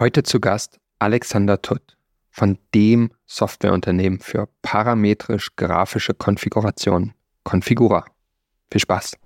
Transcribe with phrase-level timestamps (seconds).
[0.00, 1.98] Heute zu Gast Alexander Tutt
[2.30, 7.12] von dem Softwareunternehmen für parametrisch-grafische Konfiguration,
[7.44, 8.06] Configura.
[8.72, 9.18] Viel Spaß!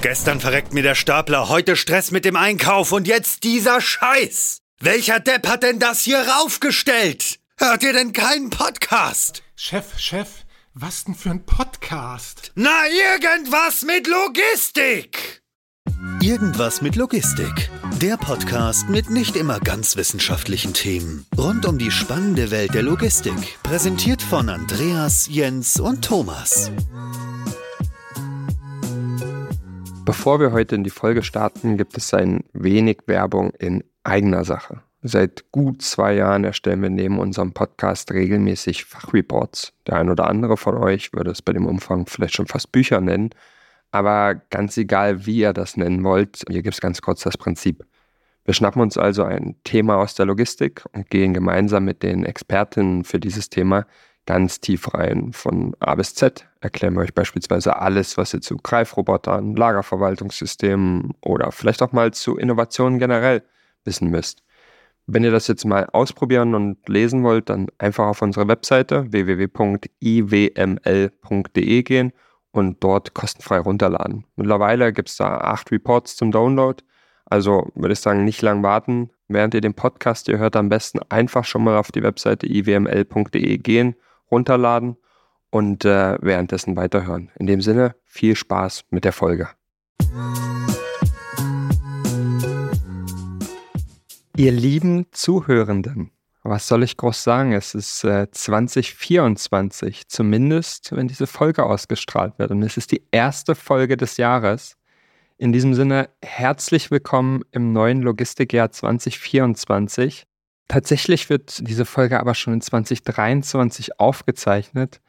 [0.00, 4.62] Gestern verreckt mir der Stapler, heute Stress mit dem Einkauf und jetzt dieser Scheiß!
[4.80, 7.38] Welcher Depp hat denn das hier raufgestellt?
[7.56, 9.44] Hört ihr denn keinen Podcast?
[9.54, 10.28] Chef, Chef,
[10.74, 12.50] was denn für ein Podcast?
[12.56, 15.39] Na, irgendwas mit Logistik!
[16.22, 17.70] Irgendwas mit Logistik.
[18.02, 21.24] Der Podcast mit nicht immer ganz wissenschaftlichen Themen.
[21.38, 23.58] Rund um die spannende Welt der Logistik.
[23.62, 26.70] Präsentiert von Andreas, Jens und Thomas.
[30.04, 34.82] Bevor wir heute in die Folge starten, gibt es ein wenig Werbung in eigener Sache.
[35.00, 39.72] Seit gut zwei Jahren erstellen wir neben unserem Podcast regelmäßig Fachreports.
[39.86, 43.00] Der ein oder andere von euch würde es bei dem Umfang vielleicht schon fast Bücher
[43.00, 43.30] nennen.
[43.90, 47.84] Aber ganz egal, wie ihr das nennen wollt, hier gibt es ganz kurz das Prinzip.
[48.44, 53.04] Wir schnappen uns also ein Thema aus der Logistik und gehen gemeinsam mit den Expertinnen
[53.04, 53.86] für dieses Thema
[54.26, 55.32] ganz tief rein.
[55.32, 61.52] Von A bis Z erklären wir euch beispielsweise alles, was ihr zu Greifrobotern, Lagerverwaltungssystemen oder
[61.52, 63.42] vielleicht auch mal zu Innovationen generell
[63.84, 64.42] wissen müsst.
[65.06, 69.82] Wenn ihr das jetzt mal ausprobieren und lesen wollt, dann einfach auf unsere Webseite www.iwml.de
[71.82, 72.12] gehen
[72.52, 74.24] und dort kostenfrei runterladen.
[74.36, 76.82] Mittlerweile gibt es da acht Reports zum Download.
[77.26, 79.10] Also würde ich sagen, nicht lang warten.
[79.28, 83.58] Während ihr den Podcast ihr hört, am besten einfach schon mal auf die Webseite iwml.de
[83.58, 83.94] gehen,
[84.30, 84.96] runterladen
[85.50, 87.30] und äh, währenddessen weiterhören.
[87.38, 89.48] In dem Sinne, viel Spaß mit der Folge.
[94.36, 96.10] Ihr lieben Zuhörenden,
[96.42, 97.52] was soll ich groß sagen?
[97.52, 102.50] Es ist äh, 2024, zumindest wenn diese Folge ausgestrahlt wird.
[102.50, 104.76] Und es ist die erste Folge des Jahres.
[105.36, 110.24] In diesem Sinne, herzlich willkommen im neuen Logistikjahr 2024.
[110.68, 115.00] Tatsächlich wird diese Folge aber schon in 2023 aufgezeichnet.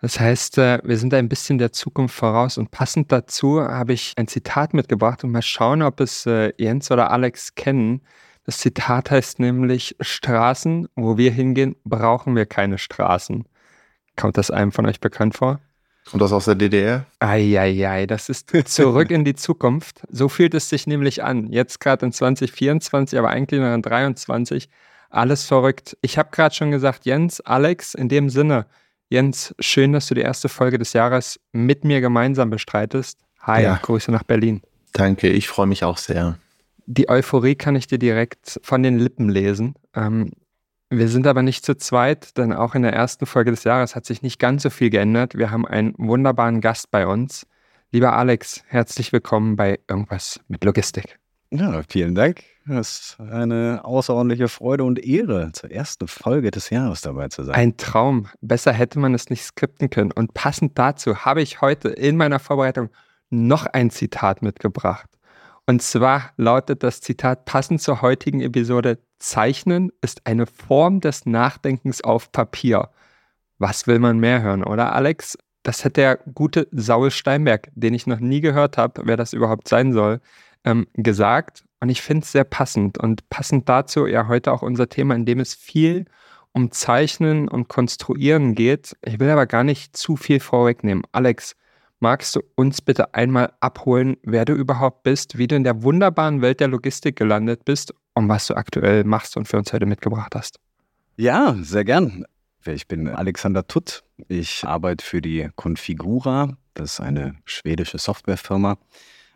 [0.00, 4.12] Das heißt, äh, wir sind ein bisschen der Zukunft voraus und passend dazu habe ich
[4.16, 8.02] ein Zitat mitgebracht und mal schauen, ob es äh, Jens oder Alex kennen.
[8.46, 13.44] Das Zitat heißt nämlich, Straßen, wo wir hingehen, brauchen wir keine Straßen.
[14.14, 15.60] Kommt das einem von euch bekannt vor?
[16.08, 17.06] Kommt das aus der DDR?
[17.18, 20.02] Eieiei, das ist zurück in die Zukunft.
[20.08, 21.52] So fühlt es sich nämlich an.
[21.52, 24.68] Jetzt gerade in 2024, aber eigentlich noch in 2023.
[25.10, 25.96] Alles verrückt.
[26.00, 28.66] Ich habe gerade schon gesagt, Jens, Alex, in dem Sinne,
[29.08, 33.18] Jens, schön, dass du die erste Folge des Jahres mit mir gemeinsam bestreitest.
[33.40, 33.80] Hi, ja.
[33.82, 34.62] Grüße nach Berlin.
[34.92, 36.38] Danke, ich freue mich auch sehr.
[36.86, 39.74] Die Euphorie kann ich dir direkt von den Lippen lesen.
[39.94, 40.30] Ähm,
[40.88, 44.06] wir sind aber nicht zu zweit, denn auch in der ersten Folge des Jahres hat
[44.06, 45.36] sich nicht ganz so viel geändert.
[45.36, 47.44] Wir haben einen wunderbaren Gast bei uns.
[47.90, 51.18] Lieber Alex, herzlich willkommen bei Irgendwas mit Logistik.
[51.50, 52.44] Ja, vielen Dank.
[52.68, 57.54] Es ist eine außerordentliche Freude und Ehre, zur ersten Folge des Jahres dabei zu sein.
[57.56, 58.28] Ein Traum.
[58.40, 60.12] Besser hätte man es nicht skripten können.
[60.12, 62.90] Und passend dazu habe ich heute in meiner Vorbereitung
[63.30, 65.15] noch ein Zitat mitgebracht.
[65.66, 72.04] Und zwar lautet das Zitat passend zur heutigen Episode, Zeichnen ist eine Form des Nachdenkens
[72.04, 72.90] auf Papier.
[73.58, 75.36] Was will man mehr hören, oder Alex?
[75.64, 79.66] Das hat der gute Saul Steinberg, den ich noch nie gehört habe, wer das überhaupt
[79.66, 80.20] sein soll,
[80.64, 81.64] ähm, gesagt.
[81.80, 82.98] Und ich finde es sehr passend.
[82.98, 86.04] Und passend dazu ja heute auch unser Thema, in dem es viel
[86.52, 88.96] um Zeichnen und Konstruieren geht.
[89.02, 91.02] Ich will aber gar nicht zu viel vorwegnehmen.
[91.12, 91.56] Alex,
[91.98, 96.42] Magst du uns bitte einmal abholen, wer du überhaupt bist, wie du in der wunderbaren
[96.42, 100.34] Welt der Logistik gelandet bist und was du aktuell machst und für uns heute mitgebracht
[100.34, 100.60] hast?
[101.16, 102.26] Ja, sehr gern.
[102.66, 104.04] Ich bin Alexander Tutt.
[104.28, 106.58] Ich arbeite für die Configura.
[106.74, 108.76] Das ist eine schwedische Softwarefirma.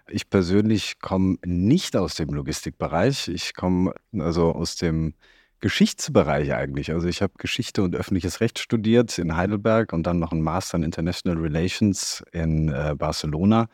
[0.08, 3.28] Ich persönlich komme nicht aus dem Logistikbereich.
[3.28, 5.14] Ich komme also aus dem
[5.60, 6.90] Geschichtsbereich eigentlich.
[6.92, 10.76] Also ich habe Geschichte und öffentliches Recht studiert in Heidelberg und dann noch einen Master
[10.76, 13.68] in International Relations in äh, Barcelona.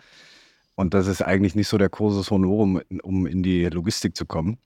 [0.74, 4.58] Und das ist eigentlich nicht so der Kursus Honorum, um in die Logistik zu kommen.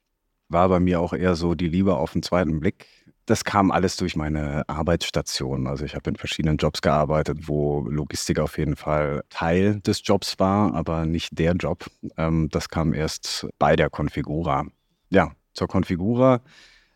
[0.48, 2.86] War bei mir auch eher so die Liebe auf den zweiten Blick.
[3.27, 5.68] Das kam alles durch meine Arbeitsstation.
[5.68, 10.41] Also ich habe in verschiedenen Jobs gearbeitet, wo Logistik auf jeden Fall Teil des Jobs
[10.41, 11.84] war, aber nicht der Job.
[12.16, 14.66] Ähm, das kam erst bei der Configura.
[15.10, 16.41] Ja, zur Configura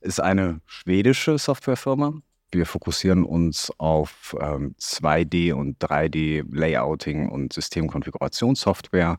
[0.04, 2.14] ist eine schwedische Softwarefirma.
[2.52, 9.18] Wir fokussieren uns auf ähm, 2D- und 3D-Layouting und Systemkonfigurationssoftware.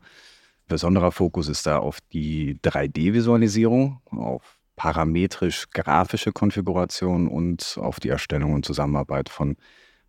[0.68, 8.64] Besonderer Fokus ist da auf die 3D-Visualisierung, auf parametrisch-grafische Konfiguration und auf die Erstellung und
[8.64, 9.56] Zusammenarbeit von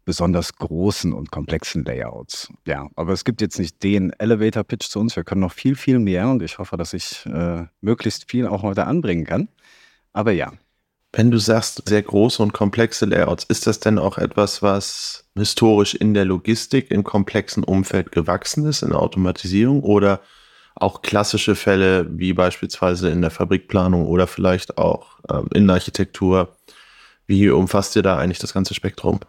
[0.06, 2.50] besonders großen und komplexen Layouts.
[2.66, 5.16] Ja, aber es gibt jetzt nicht den Elevator-Pitch zu uns.
[5.18, 8.64] Wir können noch viel, viel mehr und ich hoffe, dass ich äh, möglichst viel auch
[8.64, 9.50] heute anbringen kann.
[10.14, 10.54] Aber ja.
[11.14, 15.96] Wenn du sagst, sehr große und komplexe Layouts, ist das denn auch etwas, was historisch
[15.96, 20.22] in der Logistik im komplexen Umfeld gewachsen ist, in der Automatisierung oder
[20.76, 26.56] auch klassische Fälle wie beispielsweise in der Fabrikplanung oder vielleicht auch ähm, in der Architektur?
[27.26, 29.20] Wie umfasst ihr da eigentlich das ganze Spektrum?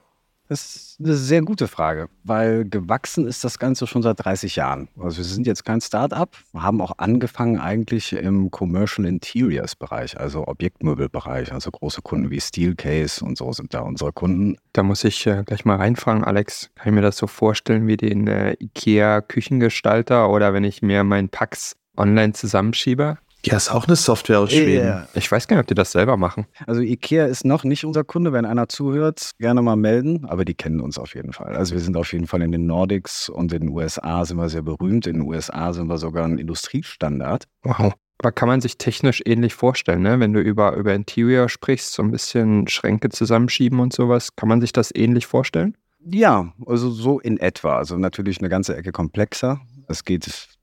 [0.49, 4.89] Das ist eine sehr gute Frage, weil gewachsen ist das Ganze schon seit 30 Jahren.
[4.99, 10.47] Also wir sind jetzt kein Start-up, haben auch angefangen eigentlich im Commercial Interiors Bereich, also
[10.47, 14.57] Objektmöbelbereich, also große Kunden wie Steelcase und so sind da unsere Kunden.
[14.73, 17.99] Da muss ich äh, gleich mal reinfragen, Alex, kann ich mir das so vorstellen wie
[17.99, 23.19] den äh, IKEA Küchengestalter oder wenn ich mir meinen Pax online zusammenschiebe?
[23.45, 24.85] Ja, ist auch eine Software aus Schweden.
[24.85, 25.09] Yeah.
[25.15, 26.47] Ich weiß gar nicht, ob die das selber machen.
[26.67, 28.33] Also IKEA ist noch nicht unser Kunde.
[28.33, 30.25] Wenn einer zuhört, gerne mal melden.
[30.27, 31.55] Aber die kennen uns auf jeden Fall.
[31.55, 34.49] Also wir sind auf jeden Fall in den Nordics und in den USA sind wir
[34.49, 35.07] sehr berühmt.
[35.07, 37.45] In den USA sind wir sogar ein Industriestandard.
[37.63, 37.95] Wow.
[38.19, 40.19] Aber kann man sich technisch ähnlich vorstellen, ne?
[40.19, 44.61] wenn du über, über Interior sprichst, so ein bisschen Schränke zusammenschieben und sowas, kann man
[44.61, 45.77] sich das ähnlich vorstellen?
[46.01, 47.77] Ja, also so in etwa.
[47.77, 49.61] Also natürlich eine ganze Ecke komplexer.
[49.87, 50.58] Es geht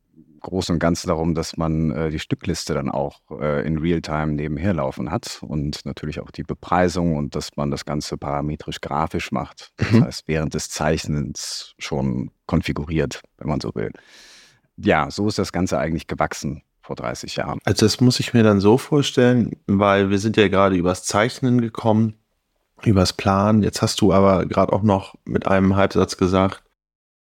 [0.45, 4.73] Großen und Ganzen darum, dass man äh, die Stückliste dann auch äh, in Realtime nebenher
[4.73, 9.73] laufen hat und natürlich auch die Bepreisung und dass man das Ganze parametrisch grafisch macht.
[9.77, 10.03] Das mhm.
[10.03, 13.91] heißt, während des Zeichnens schon konfiguriert, wenn man so will.
[14.77, 17.59] Ja, so ist das Ganze eigentlich gewachsen vor 30 Jahren.
[17.65, 21.59] Also das muss ich mir dann so vorstellen, weil wir sind ja gerade übers Zeichnen
[21.59, 22.13] gekommen,
[22.83, 23.63] übers Planen.
[23.63, 26.63] Jetzt hast du aber gerade auch noch mit einem Halbsatz gesagt,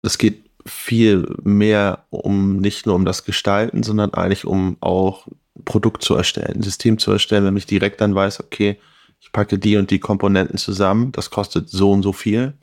[0.03, 5.27] es geht viel mehr um nicht nur um das Gestalten, sondern eigentlich um auch
[5.65, 8.79] Produkt zu erstellen, ein System zu erstellen, wenn ich direkt dann weiß, okay,
[9.21, 12.55] ich packe die und die Komponenten zusammen, das kostet so und so viel,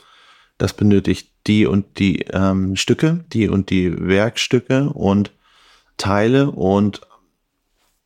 [0.58, 5.32] das benötigt die und die ähm, Stücke, die und die Werkstücke und
[5.98, 7.02] Teile und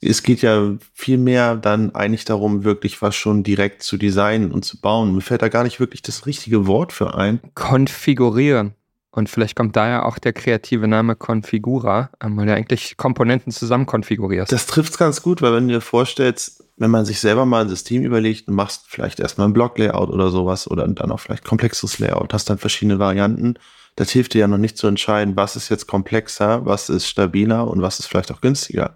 [0.05, 4.65] es geht ja viel mehr dann eigentlich darum, wirklich was schon direkt zu designen und
[4.65, 5.15] zu bauen.
[5.15, 7.39] Mir fällt da gar nicht wirklich das richtige Wort für ein.
[7.55, 8.75] Konfigurieren.
[9.15, 13.85] Und vielleicht kommt daher auch der kreative Name Configura, ähm, weil du eigentlich Komponenten zusammen
[13.85, 14.51] konfigurierst.
[14.51, 17.61] Das trifft es ganz gut, weil wenn du dir vorstellst, wenn man sich selber mal
[17.61, 21.45] ein System überlegt und machst vielleicht erstmal ein Block-Layout oder sowas oder dann auch vielleicht
[21.45, 23.59] komplexes Layout, hast dann verschiedene Varianten,
[23.95, 27.67] das hilft dir ja noch nicht zu entscheiden, was ist jetzt komplexer, was ist stabiler
[27.67, 28.95] und was ist vielleicht auch günstiger.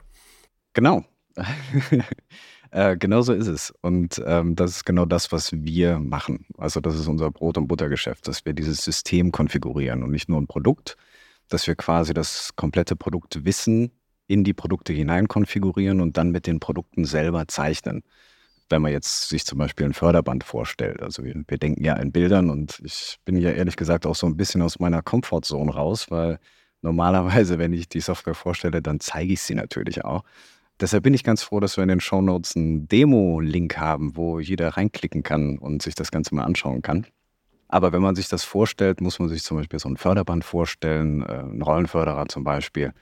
[0.74, 1.06] Genau.
[2.78, 3.74] Äh, genau so ist es.
[3.82, 6.46] Und ähm, das ist genau das, was wir machen.
[6.60, 10.40] Also das ist unser Brot- und Buttergeschäft, dass wir dieses System konfigurieren und nicht nur
[10.40, 10.96] ein Produkt,
[11.50, 13.92] dass wir quasi das komplette Produktwissen
[14.28, 18.04] in die Produkte hinein konfigurieren und dann mit den Produkten selber zeichnen.
[18.70, 21.02] Wenn man jetzt sich zum Beispiel ein Förderband vorstellt.
[21.02, 24.28] Also wir, wir denken ja in Bildern und ich bin ja ehrlich gesagt auch so
[24.28, 26.40] ein bisschen aus meiner Comfortzone raus, weil
[26.84, 30.24] normalerweise, wenn ich die Software vorstelle, dann zeige ich sie natürlich auch.
[30.80, 34.40] Deshalb bin ich ganz froh, dass wir in den Show Notes einen Demo-Link haben, wo
[34.40, 37.08] jeder reinklicken kann und sich das Ganze mal anschauen kann.
[37.68, 41.24] Aber wenn man sich das vorstellt, muss man sich zum Beispiel so ein Förderband vorstellen,
[41.24, 42.94] äh, einen Rollenförderer zum Beispiel,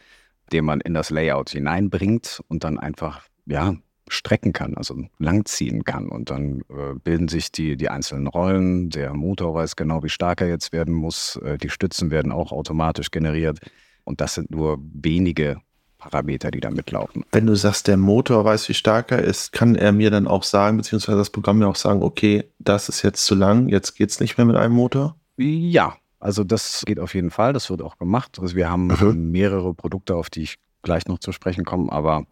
[0.51, 3.75] den man in das Layout hineinbringt und dann einfach, ja,
[4.07, 6.07] strecken kann, also langziehen kann.
[6.09, 8.89] Und dann äh, bilden sich die, die einzelnen Rollen.
[8.89, 11.37] Der Motor weiß genau, wie stark er jetzt werden muss.
[11.37, 13.59] Äh, die Stützen werden auch automatisch generiert.
[14.03, 15.57] Und das sind nur wenige
[16.05, 17.25] Parameter, die da mitlaufen.
[17.31, 20.43] Wenn du sagst, der Motor weiß, wie stark er ist, kann er mir dann auch
[20.43, 24.11] sagen, beziehungsweise das Programm mir auch sagen, okay, das ist jetzt zu lang, jetzt geht
[24.11, 25.15] es nicht mehr mit einem Motor?
[25.37, 28.37] Ja, also das geht auf jeden Fall, das wird auch gemacht.
[28.39, 29.31] Also wir haben mhm.
[29.31, 32.25] mehrere Produkte, auf die ich gleich noch zu sprechen komme, aber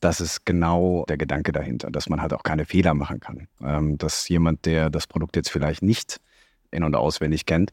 [0.00, 3.46] das ist genau der Gedanke dahinter, dass man halt auch keine Fehler machen kann.
[3.62, 6.20] Ähm, dass jemand, der das Produkt jetzt vielleicht nicht
[6.72, 7.70] in- und auswendig kennt,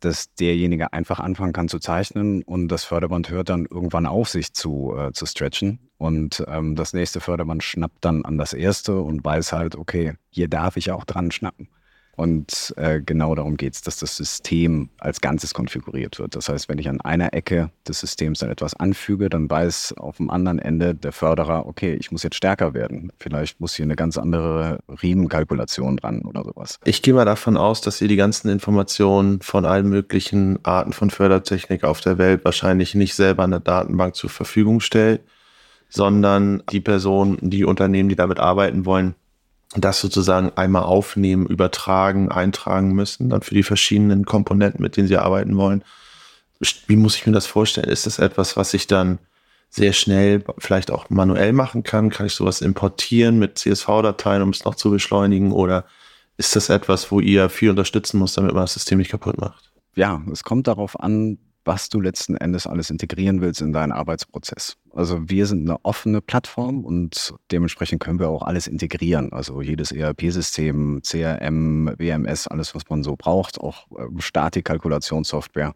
[0.00, 4.52] dass derjenige einfach anfangen kann zu zeichnen und das Förderband hört dann irgendwann auf, sich
[4.52, 5.78] zu, äh, zu stretchen.
[5.98, 10.48] Und ähm, das nächste Förderband schnappt dann an das erste und weiß halt, okay, hier
[10.48, 11.68] darf ich auch dran schnappen.
[12.16, 16.34] Und äh, genau darum geht es, dass das System als Ganzes konfiguriert wird.
[16.34, 20.16] Das heißt, wenn ich an einer Ecke des Systems dann etwas anfüge, dann weiß auf
[20.16, 23.12] dem anderen Ende der Förderer, okay, ich muss jetzt stärker werden.
[23.18, 26.80] Vielleicht muss hier eine ganz andere Riemenkalkulation dran oder sowas.
[26.84, 31.10] Ich gehe mal davon aus, dass ihr die ganzen Informationen von allen möglichen Arten von
[31.10, 35.20] Fördertechnik auf der Welt wahrscheinlich nicht selber in der Datenbank zur Verfügung stellt,
[35.90, 39.14] sondern die Personen, die Unternehmen, die damit arbeiten wollen,
[39.74, 45.16] das sozusagen einmal aufnehmen, übertragen, eintragen müssen, dann für die verschiedenen Komponenten, mit denen sie
[45.16, 45.82] arbeiten wollen.
[46.86, 47.88] Wie muss ich mir das vorstellen?
[47.88, 49.18] Ist das etwas, was ich dann
[49.68, 52.10] sehr schnell vielleicht auch manuell machen kann?
[52.10, 55.52] Kann ich sowas importieren mit CSV-Dateien, um es noch zu beschleunigen?
[55.52, 55.84] Oder
[56.36, 59.72] ist das etwas, wo ihr viel unterstützen müsst, damit man das System nicht kaputt macht?
[59.94, 64.76] Ja, es kommt darauf an, was du letzten Endes alles integrieren willst in deinen Arbeitsprozess.
[64.92, 69.32] Also wir sind eine offene Plattform und dementsprechend können wir auch alles integrieren.
[69.32, 75.74] Also jedes ERP-System, CRM, WMS, alles, was man so braucht, auch ähm, Statik-Kalkulationssoftware.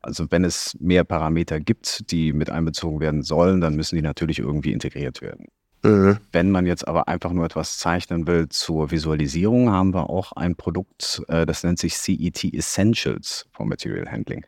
[0.00, 4.38] Also wenn es mehr Parameter gibt, die mit einbezogen werden sollen, dann müssen die natürlich
[4.38, 5.46] irgendwie integriert werden.
[5.84, 6.18] Mhm.
[6.30, 10.54] Wenn man jetzt aber einfach nur etwas zeichnen will zur Visualisierung, haben wir auch ein
[10.54, 14.44] Produkt, äh, das nennt sich CET Essentials for Material Handling.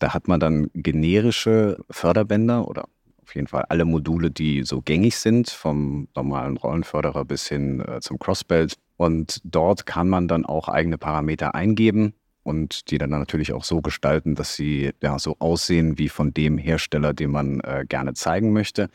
[0.00, 2.88] Da hat man dann generische Förderbänder oder
[3.22, 8.00] auf jeden Fall alle Module, die so gängig sind, vom normalen Rollenförderer bis hin äh,
[8.00, 8.74] zum Crossbelt.
[8.96, 13.82] Und dort kann man dann auch eigene Parameter eingeben und die dann natürlich auch so
[13.82, 18.52] gestalten, dass sie ja so aussehen wie von dem Hersteller, den man äh, gerne zeigen
[18.52, 18.88] möchte.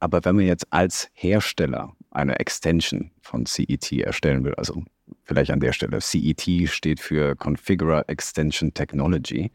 [0.00, 4.82] Aber wenn man jetzt als Hersteller eine Extension von CET erstellen will, also
[5.22, 9.52] vielleicht an der Stelle, CET steht für Configurer Extension Technology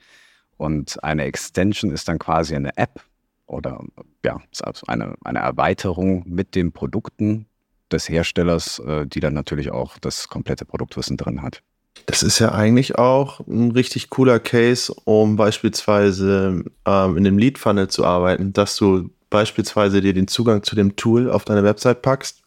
[0.62, 3.02] und eine Extension ist dann quasi eine App
[3.48, 3.84] oder
[4.24, 7.48] ja, also eine, eine Erweiterung mit den Produkten
[7.92, 11.64] des Herstellers, äh, die dann natürlich auch das komplette Produktwissen drin hat.
[12.06, 17.58] Das ist ja eigentlich auch ein richtig cooler Case, um beispielsweise ähm, in dem Lead
[17.58, 22.04] Funnel zu arbeiten, dass du beispielsweise dir den Zugang zu dem Tool auf deine Website
[22.04, 22.44] packst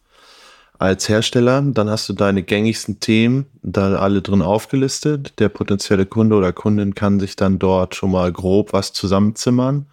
[0.85, 5.39] als Hersteller, dann hast du deine gängigsten Themen da alle drin aufgelistet.
[5.39, 9.87] Der potenzielle Kunde oder Kundin kann sich dann dort schon mal grob was zusammenzimmern.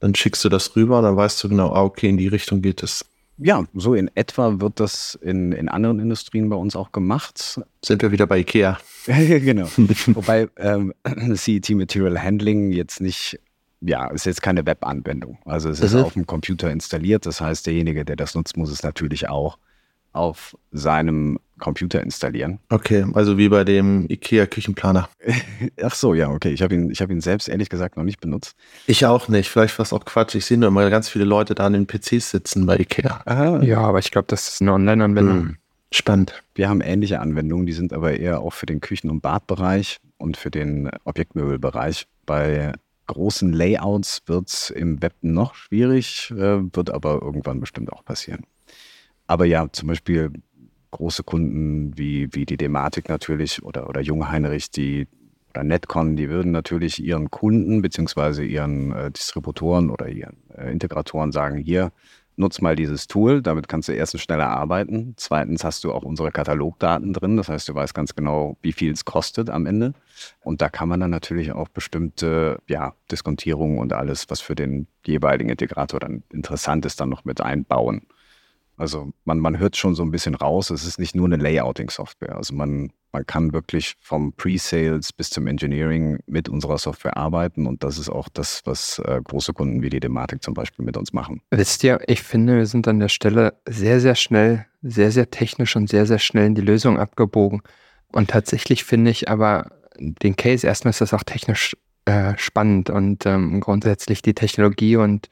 [0.00, 2.62] Dann schickst du das rüber und dann weißt du genau, ah, okay, in die Richtung
[2.62, 3.04] geht es.
[3.38, 7.60] Ja, so in etwa wird das in, in anderen Industrien bei uns auch gemacht.
[7.84, 8.78] Sind wir wieder bei IKEA.
[9.06, 9.66] genau.
[9.76, 10.92] Wobei ähm,
[11.34, 13.40] CET Material Handling jetzt nicht
[13.80, 15.38] ja, ist jetzt keine Webanwendung.
[15.44, 16.04] Also es ist mhm.
[16.04, 17.26] auf dem Computer installiert.
[17.26, 19.58] Das heißt, derjenige, der das nutzt, muss es natürlich auch
[20.14, 22.58] auf seinem Computer installieren.
[22.68, 25.08] Okay, also wie bei dem IKEA Küchenplaner.
[25.82, 26.50] Ach so, ja, okay.
[26.52, 28.56] Ich habe ihn, hab ihn selbst ehrlich gesagt noch nicht benutzt.
[28.86, 29.48] Ich auch nicht.
[29.48, 30.34] Vielleicht war es auch Quatsch.
[30.34, 33.22] Ich sehe nur immer ganz viele Leute da an den PCs sitzen bei IKEA.
[33.24, 33.62] Aha.
[33.62, 35.36] Ja, aber ich glaube, das ist eine Online-Anwendung.
[35.36, 35.56] Hm.
[35.92, 36.42] Spannend.
[36.56, 40.36] Wir haben ähnliche Anwendungen, die sind aber eher auch für den Küchen- und Badbereich und
[40.36, 42.06] für den Objektmöbelbereich.
[42.26, 42.72] Bei
[43.06, 48.42] großen Layouts wird es im Web noch schwierig, äh, wird aber irgendwann bestimmt auch passieren.
[49.26, 50.30] Aber ja, zum Beispiel
[50.90, 55.08] große Kunden wie, wie die Dematik natürlich oder, oder Jungheinrich, die
[55.50, 61.30] oder Netcon, die würden natürlich ihren Kunden beziehungsweise ihren äh, Distributoren oder ihren äh, Integratoren
[61.30, 61.92] sagen, hier,
[62.36, 65.14] nutz mal dieses Tool, damit kannst du erstens schneller arbeiten.
[65.16, 68.92] Zweitens hast du auch unsere Katalogdaten drin, das heißt, du weißt ganz genau, wie viel
[68.92, 69.94] es kostet am Ende.
[70.42, 74.88] Und da kann man dann natürlich auch bestimmte ja, Diskontierungen und alles, was für den
[75.06, 78.02] jeweiligen Integrator dann interessant ist, dann noch mit einbauen.
[78.76, 82.36] Also man, man hört schon so ein bisschen raus, es ist nicht nur eine Layouting-Software.
[82.36, 87.84] Also man, man kann wirklich vom Pre-Sales bis zum Engineering mit unserer Software arbeiten und
[87.84, 91.12] das ist auch das, was äh, große Kunden wie die Dematik zum Beispiel mit uns
[91.12, 91.40] machen.
[91.50, 95.76] Wisst ihr, ich finde, wir sind an der Stelle sehr, sehr schnell, sehr, sehr technisch
[95.76, 97.62] und sehr, sehr schnell in die Lösung abgebogen.
[98.12, 101.76] Und tatsächlich finde ich aber den Case, erstmal ist das auch technisch
[102.06, 105.30] äh, spannend und ähm, grundsätzlich die Technologie und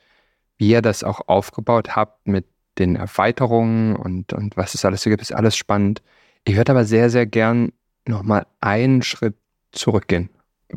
[0.57, 2.47] wie ihr das auch aufgebaut habt mit
[2.79, 6.03] den Erweiterungen und, und was es alles so gibt, ist alles spannend.
[6.45, 7.73] Ich würde aber sehr, sehr gern
[8.07, 9.37] nochmal einen Schritt
[9.73, 10.31] zurückgehen.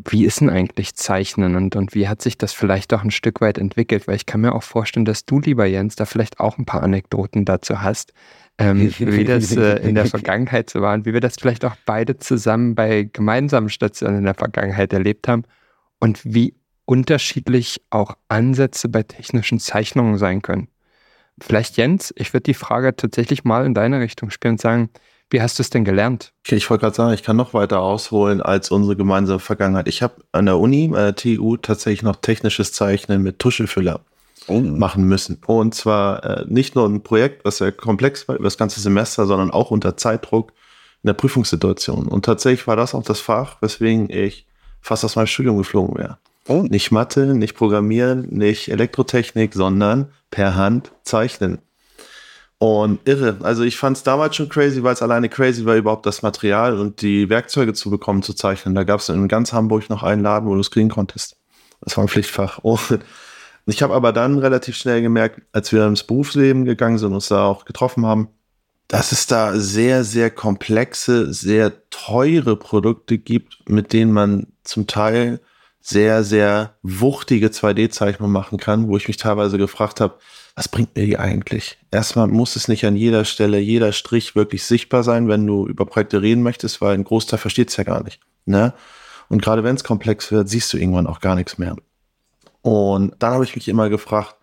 [0.10, 3.40] Wie ist denn eigentlich Zeichnen und, und wie hat sich das vielleicht auch ein Stück
[3.40, 4.08] weit entwickelt?
[4.08, 6.84] Weil ich kann mir auch vorstellen, dass du, lieber Jens, da vielleicht auch ein paar
[6.84, 8.12] Anekdoten dazu hast,
[8.58, 11.78] ähm, wie das äh, in der Vergangenheit so war und wie wir das vielleicht auch
[11.86, 15.44] beide zusammen bei gemeinsamen Stationen in der Vergangenheit erlebt haben
[16.00, 20.68] und wie unterschiedlich auch Ansätze bei technischen Zeichnungen sein können.
[21.42, 24.90] Vielleicht Jens, ich würde die Frage tatsächlich mal in deine Richtung spielen und sagen,
[25.30, 26.34] wie hast du es denn gelernt?
[26.46, 29.88] Okay, ich wollte gerade sagen, ich kann noch weiter ausholen als unsere gemeinsame Vergangenheit.
[29.88, 34.02] Ich habe an der Uni, an der TU, tatsächlich noch technisches Zeichnen mit Tuschefüller
[34.48, 34.60] oh.
[34.60, 35.42] machen müssen.
[35.48, 39.26] Und zwar äh, nicht nur ein Projekt, was sehr komplex war über das ganze Semester,
[39.26, 40.54] sondern auch unter Zeitdruck
[41.04, 42.08] in der Prüfungssituation.
[42.08, 44.46] Und tatsächlich war das auch das Fach, weswegen ich
[44.82, 46.20] fast aus meinem Studium geflogen wäre.
[46.48, 46.64] Oh.
[46.70, 51.60] Nicht Mathe, nicht Programmieren, nicht Elektrotechnik, sondern per Hand zeichnen.
[52.58, 53.38] Und irre.
[53.42, 56.80] Also ich fand es damals schon crazy, weil es alleine crazy war, überhaupt das Material
[56.80, 58.76] und die Werkzeuge zu bekommen, zu zeichnen.
[58.76, 61.36] Da gab es in ganz Hamburg noch einen Laden, wo du es konntest.
[61.82, 62.60] Das war ein Pflichtfach.
[62.60, 63.04] Und
[63.66, 67.28] ich habe aber dann relativ schnell gemerkt, als wir ins Berufsleben gegangen sind und uns
[67.28, 68.30] da auch getroffen haben,
[68.88, 75.40] dass es da sehr, sehr komplexe, sehr teure Produkte gibt, mit denen man zum Teil
[75.88, 80.18] sehr, sehr wuchtige 2D-Zeichnungen machen kann, wo ich mich teilweise gefragt habe,
[80.56, 81.78] was bringt mir die eigentlich?
[81.92, 85.86] Erstmal muss es nicht an jeder Stelle, jeder Strich wirklich sichtbar sein, wenn du über
[85.86, 88.20] Projekte reden möchtest, weil ein Großteil versteht es ja gar nicht.
[88.46, 88.74] Ne?
[89.30, 91.76] Und gerade wenn es komplex wird, siehst du irgendwann auch gar nichts mehr.
[92.64, 94.38] Und dann habe ich mich immer gefragt,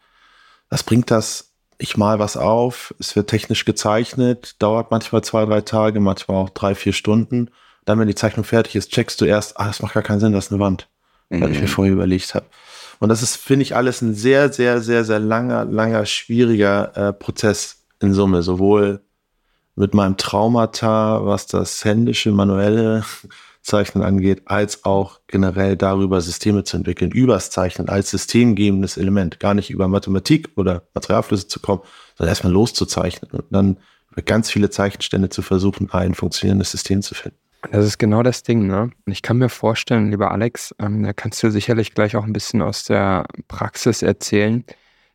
[0.71, 1.55] was bringt das?
[1.77, 6.51] Ich mal was auf, es wird technisch gezeichnet, dauert manchmal zwei, drei Tage, manchmal auch
[6.51, 7.51] drei, vier Stunden.
[7.85, 10.33] Dann, wenn die Zeichnung fertig ist, checkst du erst, ah, das macht gar keinen Sinn,
[10.33, 10.89] das ist eine Wand,
[11.33, 11.41] mhm.
[11.41, 11.71] weil ich mir mhm.
[11.71, 12.47] vorher überlegt habe.
[13.01, 17.13] Und das ist, finde ich, alles ein sehr, sehr, sehr, sehr langer, langer, schwieriger äh,
[17.13, 18.43] Prozess in Summe.
[18.43, 19.01] Sowohl
[19.75, 23.05] mit meinem Traumata, was das händische, manuelle
[23.63, 29.55] Zeichnen angeht, als auch generell darüber Systeme zu entwickeln, übers Zeichnen als systemgebendes Element, gar
[29.55, 31.83] nicht über Mathematik oder Materialflüsse zu kommen,
[32.17, 33.79] sondern erstmal loszuzeichnen und dann
[34.11, 37.39] über ganz viele Zeichenstände zu versuchen, ein funktionierendes System zu finden.
[37.71, 38.91] Das ist genau das Ding, ne?
[39.07, 42.33] Und ich kann mir vorstellen, lieber Alex, ähm, da kannst du sicherlich gleich auch ein
[42.33, 44.65] bisschen aus der Praxis erzählen,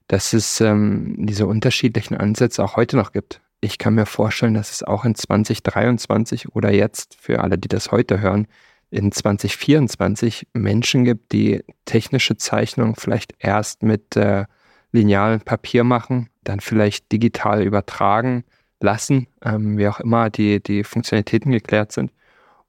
[0.08, 3.42] dass es ähm, diese unterschiedlichen Ansätze auch heute noch gibt.
[3.60, 7.92] Ich kann mir vorstellen, dass es auch in 2023 oder jetzt, für alle, die das
[7.92, 8.48] heute hören,
[8.92, 14.46] in 2024 Menschen gibt, die technische Zeichnung vielleicht erst mit äh,
[14.94, 18.46] linealem Papier machen, dann vielleicht digital übertragen
[18.80, 22.12] lassen, ähm, wie auch immer die, die Funktionalitäten geklärt sind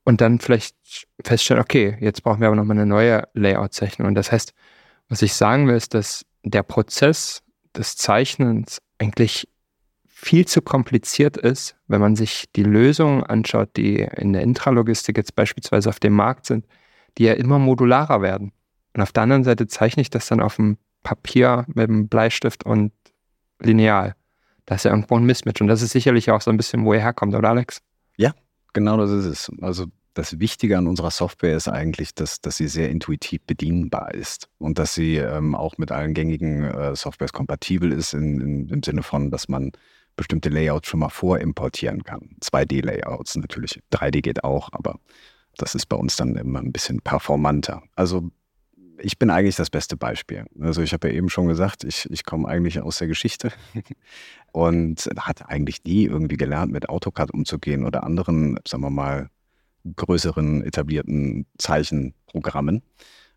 [0.08, 0.74] und dann vielleicht
[1.22, 4.08] feststellen, okay, jetzt brauchen wir aber nochmal eine neue Layout-Zeichnung.
[4.08, 4.54] Und das heißt,
[5.10, 7.42] was ich sagen will, ist, dass der Prozess
[7.76, 9.50] des Zeichnens eigentlich
[10.06, 15.36] viel zu kompliziert ist, wenn man sich die Lösungen anschaut, die in der Intralogistik jetzt
[15.36, 16.64] beispielsweise auf dem Markt sind,
[17.18, 18.52] die ja immer modularer werden.
[18.94, 22.64] Und auf der anderen Seite zeichne ich das dann auf dem Papier mit dem Bleistift
[22.64, 22.92] und
[23.60, 24.14] Lineal.
[24.64, 25.60] Da ist ja irgendwo ein Mismatch.
[25.60, 27.82] Und das ist sicherlich auch so ein bisschen, wo er herkommt, oder Alex?
[28.16, 28.32] Ja,
[28.72, 29.52] genau das ist es.
[29.60, 29.88] Also
[30.18, 34.80] das Wichtige an unserer Software ist eigentlich, dass, dass sie sehr intuitiv bedienbar ist und
[34.80, 39.04] dass sie ähm, auch mit allen gängigen äh, Softwares kompatibel ist, in, in, im Sinne
[39.04, 39.70] von, dass man
[40.16, 42.30] bestimmte Layouts schon mal vorimportieren kann.
[42.42, 43.80] 2D-Layouts natürlich.
[43.92, 44.98] 3D geht auch, aber
[45.56, 47.84] das ist bei uns dann immer ein bisschen performanter.
[47.94, 48.28] Also
[49.00, 50.46] ich bin eigentlich das beste Beispiel.
[50.58, 53.52] Also ich habe ja eben schon gesagt, ich, ich komme eigentlich aus der Geschichte
[54.52, 59.30] und hatte eigentlich nie irgendwie gelernt, mit AutoCAD umzugehen oder anderen, sagen wir mal,
[59.96, 62.82] größeren etablierten Zeichenprogrammen.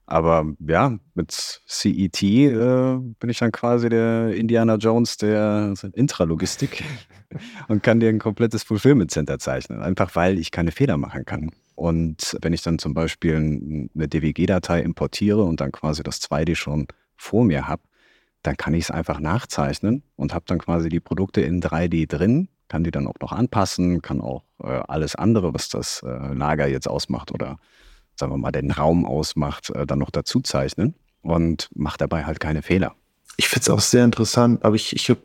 [0.06, 6.84] Aber ja, mit CET äh, bin ich dann quasi der Indiana Jones der Intralogistik
[7.70, 11.52] und kann dir ein komplettes Fulfillment Center zeichnen, einfach weil ich keine Fehler machen kann.
[11.76, 16.88] Und wenn ich dann zum Beispiel eine DWG-Datei importiere und dann quasi das 2D schon
[17.16, 17.84] vor mir habe,
[18.44, 22.50] dann kann ich es einfach nachzeichnen und habe dann quasi die Produkte in 3D drin
[22.72, 26.68] kann die dann auch noch anpassen, kann auch äh, alles andere, was das äh, Lager
[26.68, 27.60] jetzt ausmacht oder
[28.16, 32.40] sagen wir mal den Raum ausmacht, äh, dann noch dazu zeichnen und macht dabei halt
[32.40, 32.96] keine Fehler.
[33.36, 35.20] Ich finde es auch sehr interessant, aber ich, ich habe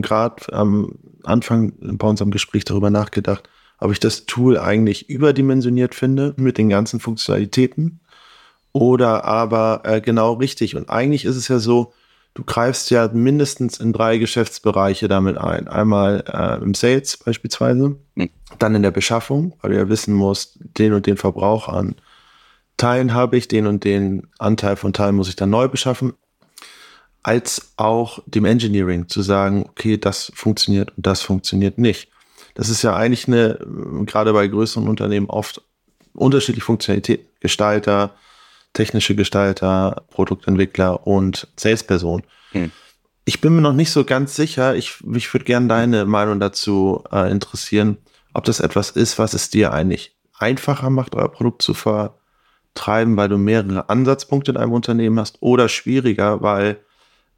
[0.00, 3.46] gerade am Anfang bei unserem Gespräch darüber nachgedacht,
[3.78, 8.00] ob ich das Tool eigentlich überdimensioniert finde mit den ganzen Funktionalitäten
[8.72, 10.76] oder aber äh, genau richtig.
[10.76, 11.92] Und eigentlich ist es ja so,
[12.36, 15.68] du greifst ja mindestens in drei Geschäftsbereiche damit ein.
[15.68, 18.30] Einmal äh, im Sales beispielsweise, mhm.
[18.58, 21.96] dann in der Beschaffung, weil du ja wissen musst, den und den Verbrauch an
[22.76, 26.12] Teilen habe ich, den und den Anteil von Teilen muss ich dann neu beschaffen,
[27.22, 32.10] als auch dem Engineering zu sagen, okay, das funktioniert und das funktioniert nicht.
[32.54, 33.58] Das ist ja eigentlich eine,
[34.04, 35.62] gerade bei größeren Unternehmen oft
[36.12, 37.26] unterschiedliche Funktionalität.
[37.40, 38.14] Gestalter,
[38.76, 42.22] technische Gestalter, Produktentwickler und Salesperson.
[42.52, 42.70] Hm.
[43.24, 44.76] Ich bin mir noch nicht so ganz sicher.
[44.76, 47.96] Ich, ich würde gerne deine Meinung dazu äh, interessieren,
[48.34, 53.30] ob das etwas ist, was es dir eigentlich einfacher macht, euer Produkt zu vertreiben, weil
[53.30, 56.78] du mehrere Ansatzpunkte in einem Unternehmen hast oder schwieriger, weil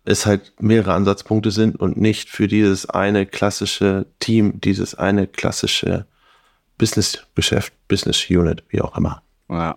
[0.05, 6.07] es halt mehrere Ansatzpunkte sind und nicht für dieses eine klassische Team, dieses eine klassische
[6.79, 9.23] Business-Geschäft, Business-Unit, wie auch immer.
[9.49, 9.77] Ja.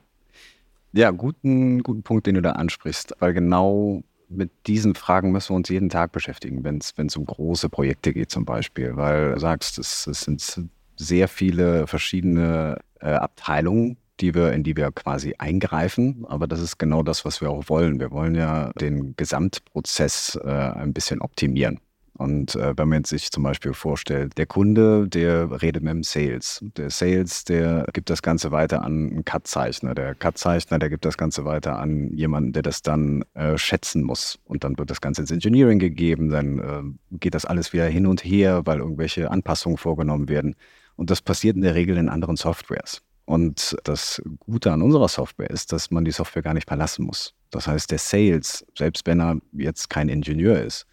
[0.93, 5.55] Ja, guten, guten Punkt, den du da ansprichst, weil genau mit diesen Fragen müssen wir
[5.55, 9.77] uns jeden Tag beschäftigen, wenn es um große Projekte geht zum Beispiel, weil du sagst,
[9.79, 16.25] es, es sind sehr viele verschiedene äh, Abteilungen, die wir, in die wir quasi eingreifen.
[16.27, 17.99] Aber das ist genau das, was wir auch wollen.
[17.99, 21.79] Wir wollen ja den Gesamtprozess äh, ein bisschen optimieren.
[22.21, 26.63] Und äh, wenn man sich zum Beispiel vorstellt, der Kunde, der redet mit dem Sales.
[26.77, 29.95] Der Sales, der gibt das Ganze weiter an einen Cut-Zeichner.
[29.95, 34.37] Der Cut-Zeichner, der gibt das Ganze weiter an jemanden, der das dann äh, schätzen muss.
[34.45, 36.29] Und dann wird das Ganze ins Engineering gegeben.
[36.29, 40.55] Dann äh, geht das alles wieder hin und her, weil irgendwelche Anpassungen vorgenommen werden.
[40.97, 43.01] Und das passiert in der Regel in anderen Softwares.
[43.25, 47.33] Und das Gute an unserer Software ist, dass man die Software gar nicht verlassen muss.
[47.49, 50.85] Das heißt, der Sales, selbst wenn er jetzt kein Ingenieur ist,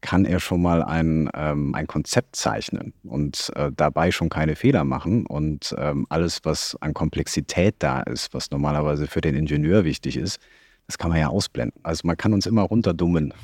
[0.00, 4.84] kann er schon mal ein, ähm, ein Konzept zeichnen und äh, dabei schon keine Fehler
[4.84, 5.26] machen.
[5.26, 10.38] Und ähm, alles, was an Komplexität da ist, was normalerweise für den Ingenieur wichtig ist,
[10.86, 11.80] das kann man ja ausblenden.
[11.84, 13.34] Also man kann uns immer runterdummen.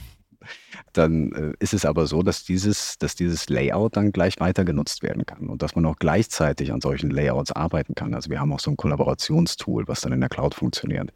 [0.93, 5.03] Dann äh, ist es aber so, dass dieses, dass dieses Layout dann gleich weiter genutzt
[5.03, 8.15] werden kann und dass man auch gleichzeitig an solchen Layouts arbeiten kann.
[8.15, 11.13] Also wir haben auch so ein Kollaborationstool, was dann in der Cloud funktioniert.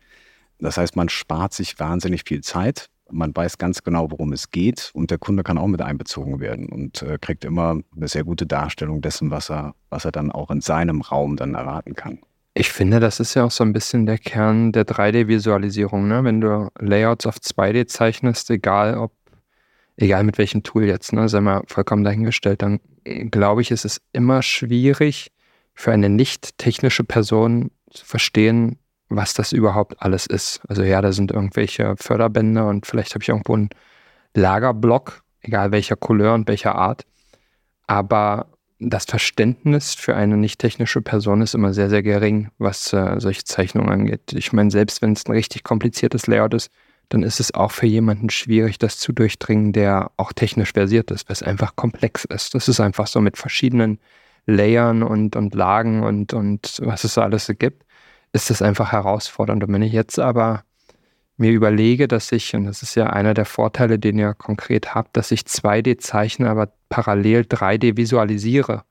[0.58, 4.90] Das heißt, man spart sich wahnsinnig viel Zeit man weiß ganz genau, worum es geht
[4.94, 8.46] und der Kunde kann auch mit einbezogen werden und äh, kriegt immer eine sehr gute
[8.46, 12.18] Darstellung dessen, was er, was er dann auch in seinem Raum dann erwarten kann.
[12.54, 16.08] Ich finde, das ist ja auch so ein bisschen der Kern der 3D-Visualisierung.
[16.08, 16.24] Ne?
[16.24, 19.12] Wenn du Layouts auf 2D zeichnest, egal ob,
[19.96, 23.84] egal mit welchem Tool jetzt, ne, sei mal vollkommen dahingestellt, dann äh, glaube ich, ist
[23.84, 25.30] es immer schwierig
[25.74, 28.78] für eine nicht technische Person zu verstehen,
[29.10, 30.60] was das überhaupt alles ist.
[30.68, 33.68] Also ja, da sind irgendwelche Förderbänder und vielleicht habe ich irgendwo einen
[34.34, 37.04] Lagerblock, egal welcher Couleur und welcher Art.
[37.86, 38.46] Aber
[38.78, 43.44] das Verständnis für eine nicht technische Person ist immer sehr, sehr gering, was äh, solche
[43.44, 44.32] Zeichnungen angeht.
[44.32, 46.70] Ich meine, selbst wenn es ein richtig kompliziertes Layout ist,
[47.10, 51.28] dann ist es auch für jemanden schwierig, das zu durchdringen, der auch technisch versiert ist,
[51.28, 52.54] weil es einfach komplex ist.
[52.54, 53.98] Das ist einfach so mit verschiedenen
[54.46, 57.84] Layern und, und Lagen und, und was es alles gibt
[58.32, 59.64] ist das einfach herausfordernd.
[59.64, 60.64] Und wenn ich jetzt aber
[61.36, 65.16] mir überlege, dass ich, und das ist ja einer der Vorteile, den ihr konkret habt,
[65.16, 68.84] dass ich 2D zeichne, aber parallel 3D visualisiere,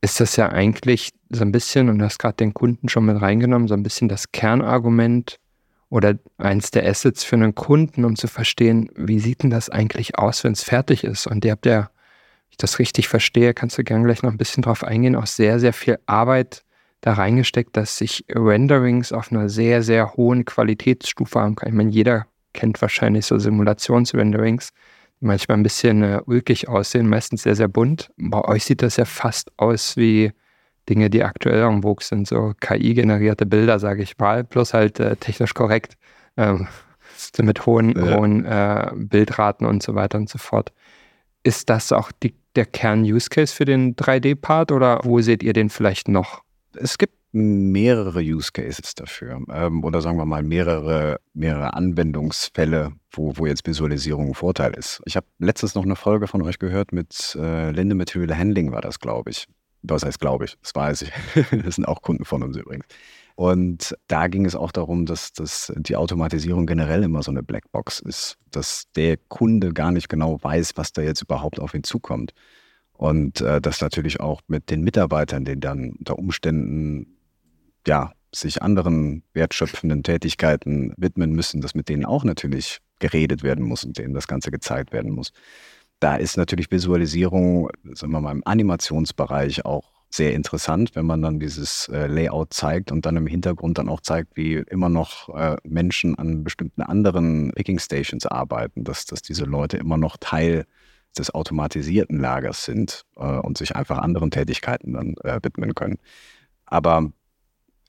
[0.00, 3.20] ist das ja eigentlich so ein bisschen, und du hast gerade den Kunden schon mit
[3.20, 5.38] reingenommen, so ein bisschen das Kernargument
[5.88, 10.18] oder eins der Assets für einen Kunden, um zu verstehen, wie sieht denn das eigentlich
[10.18, 11.26] aus, wenn es fertig ist.
[11.26, 14.38] Und ihr habt ja, wenn ich das richtig verstehe, kannst du gerne gleich noch ein
[14.38, 16.64] bisschen drauf eingehen, auch sehr, sehr viel Arbeit
[17.00, 21.68] da reingesteckt, dass sich Renderings auf einer sehr, sehr hohen Qualitätsstufe haben kann.
[21.68, 24.70] Ich meine, jeder kennt wahrscheinlich so Simulationsrenderings,
[25.20, 28.10] die manchmal ein bisschen äh, ulkig aussehen, meistens sehr, sehr bunt.
[28.16, 30.32] Bei euch sieht das ja fast aus wie
[30.88, 35.16] Dinge, die aktuell am Vogue sind, so KI-generierte Bilder, sage ich mal, plus halt äh,
[35.16, 35.96] technisch korrekt,
[36.36, 36.66] ähm,
[37.16, 38.16] so mit hohen, ja.
[38.16, 40.72] hohen äh, Bildraten und so weiter und so fort.
[41.42, 46.08] Ist das auch die, der Kern-Use-Case für den 3D-Part oder wo seht ihr den vielleicht
[46.08, 46.42] noch?
[46.74, 53.36] Es gibt mehrere Use Cases dafür ähm, oder sagen wir mal mehrere, mehrere Anwendungsfälle, wo,
[53.36, 55.02] wo jetzt Visualisierung ein Vorteil ist.
[55.04, 58.80] Ich habe letztens noch eine Folge von euch gehört mit äh, Linde Material Handling war
[58.80, 59.46] das, glaube ich.
[59.82, 61.12] Was heißt, glaube ich, das weiß ich.
[61.64, 62.86] das sind auch Kunden von uns übrigens.
[63.36, 68.00] Und da ging es auch darum, dass, dass die Automatisierung generell immer so eine Blackbox
[68.00, 72.32] ist, dass der Kunde gar nicht genau weiß, was da jetzt überhaupt auf ihn zukommt.
[72.98, 77.16] Und äh, das natürlich auch mit den Mitarbeitern, die dann unter Umständen
[77.86, 83.84] ja sich anderen wertschöpfenden Tätigkeiten widmen müssen, dass mit denen auch natürlich geredet werden muss
[83.84, 85.30] und denen das Ganze gezeigt werden muss.
[86.00, 91.38] Da ist natürlich Visualisierung, sagen wir mal, im Animationsbereich auch sehr interessant, wenn man dann
[91.38, 95.56] dieses äh, Layout zeigt und dann im Hintergrund dann auch zeigt, wie immer noch äh,
[95.62, 100.64] Menschen an bestimmten anderen Picking Stations arbeiten, dass, dass diese Leute immer noch Teil
[101.16, 105.98] des automatisierten Lagers sind äh, und sich einfach anderen Tätigkeiten dann äh, widmen können.
[106.66, 107.10] Aber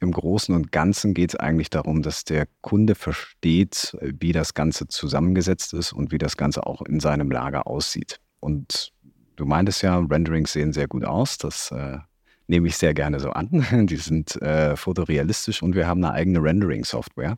[0.02, 4.88] im Großen und Ganzen geht es eigentlich darum, dass der Kunde versteht, wie das Ganze
[4.88, 8.22] zusammengesetzt ist und wie das Ganze auch in seinem Lager aussieht.
[8.40, 8.94] Und
[9.36, 11.38] du meintest ja, Renderings sehen sehr gut aus.
[11.38, 11.98] Das äh,
[12.48, 13.50] nehme ich sehr gerne so an.
[13.88, 17.38] Die sind äh, fotorealistisch und wir haben eine eigene Rendering-Software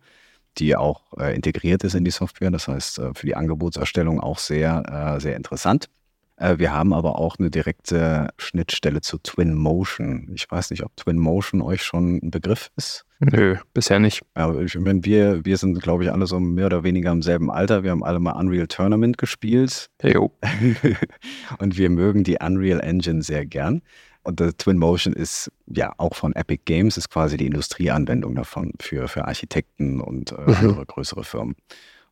[0.58, 2.52] die auch äh, integriert ist in die Software.
[2.52, 5.90] Das heißt, äh, für die Angebotserstellung auch sehr, äh, sehr interessant.
[6.42, 10.32] Äh, wir haben aber auch eine direkte Schnittstelle zu Twinmotion.
[10.34, 13.06] Ich weiß nicht, ob Twinmotion euch schon ein Begriff ist.
[13.20, 14.24] Nö, bisher nicht.
[14.36, 17.52] Ja, ich meine, wir, wir sind, glaube ich, alle so mehr oder weniger im selben
[17.52, 17.84] Alter.
[17.84, 19.92] Wir haben alle mal Unreal Tournament gespielt.
[20.02, 20.32] Jo.
[21.60, 23.84] Und wir mögen die Unreal Engine sehr gern.
[24.24, 29.08] Und der Twinmotion ist ja auch von Epic Games, ist quasi die Industrieanwendung davon für,
[29.08, 30.56] für Architekten und äh, mhm.
[30.56, 31.56] andere größere Firmen.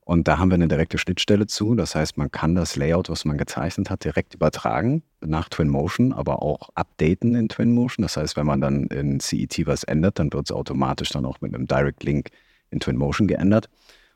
[0.10, 1.76] Und da haben wir eine direkte Schnittstelle zu.
[1.76, 6.42] Das heißt, man kann das Layout, was man gezeichnet hat, direkt übertragen nach Twinmotion, aber
[6.42, 8.02] auch updaten in Twinmotion.
[8.02, 11.42] Das heißt, wenn man dann in CET was ändert, dann wird es automatisch dann auch
[11.42, 12.32] mit einem Direct Link
[12.72, 13.70] in Twinmotion geändert.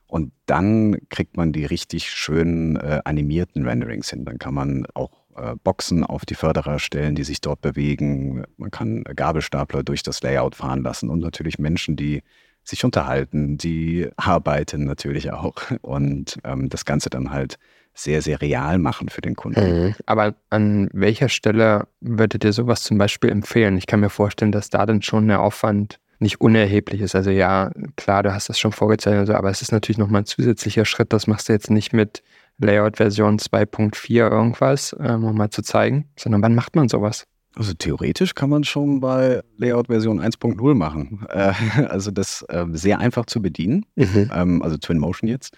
[0.08, 4.26] Und dann kriegt man die richtig schönen äh, animierten Renderings hin.
[4.26, 5.23] Dann kann man auch
[5.64, 8.44] Boxen auf die Förderer stellen, die sich dort bewegen.
[8.58, 12.24] Man kann Gabelstapler durch das Layout fahren lassen und natürlich Menschen, die
[12.64, 17.58] sich unterhalten, die arbeiten natürlich auch und ähm, das Ganze dann halt
[17.96, 19.86] sehr, sehr real machen für den Kunden.
[19.86, 19.96] Mhm.
[20.08, 23.78] Aber an welcher Stelle würdet ihr sowas zum Beispiel empfehlen?
[23.78, 27.16] Ich kann mir vorstellen, dass da dann schon der Aufwand nicht unerheblich ist.
[27.16, 30.86] Also ja, klar, du hast das schon vorgezeichnet, aber es ist natürlich nochmal ein zusätzlicher
[30.86, 31.14] Schritt.
[31.14, 32.24] Das machst du jetzt nicht mit
[32.64, 37.26] Layout-Version 2.4 irgendwas, ähm, um mal zu zeigen, sondern wann macht man sowas?
[37.56, 41.26] Also theoretisch kann man schon bei Layout-Version 1.0 machen.
[41.30, 41.54] Äh,
[41.88, 44.32] also das äh, sehr einfach zu bedienen, mhm.
[44.34, 45.58] ähm, also Twinmotion jetzt.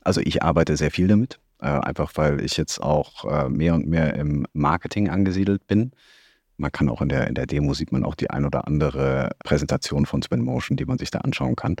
[0.00, 3.86] Also ich arbeite sehr viel damit, äh, einfach weil ich jetzt auch äh, mehr und
[3.86, 5.92] mehr im Marketing angesiedelt bin.
[6.56, 9.30] Man kann auch in der, in der Demo sieht man auch die ein oder andere
[9.44, 11.76] Präsentation von Twinmotion, die man sich da anschauen kann.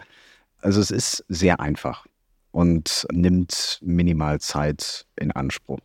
[0.60, 2.06] Also es ist sehr einfach
[2.52, 5.80] und nimmt minimal Zeit in Anspruch.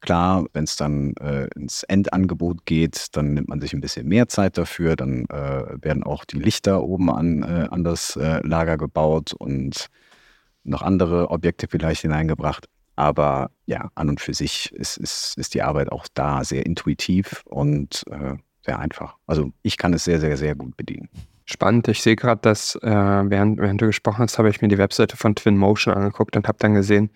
[0.00, 4.26] Klar, wenn es dann äh, ins Endangebot geht, dann nimmt man sich ein bisschen mehr
[4.26, 4.96] Zeit dafür.
[4.96, 9.86] Dann äh, werden auch die Lichter oben an, äh, an das äh, Lager gebaut und
[10.64, 12.68] noch andere Objekte vielleicht hineingebracht.
[12.96, 17.42] Aber ja, an und für sich ist, ist, ist die Arbeit auch da sehr intuitiv
[17.44, 19.16] und äh, sehr einfach.
[19.26, 21.08] Also ich kann es sehr, sehr, sehr gut bedienen.
[21.44, 21.88] Spannend.
[21.88, 25.16] Ich sehe gerade, dass äh, während, während du gesprochen hast, habe ich mir die Webseite
[25.16, 27.10] von Twinmotion angeguckt und habe dann gesehen,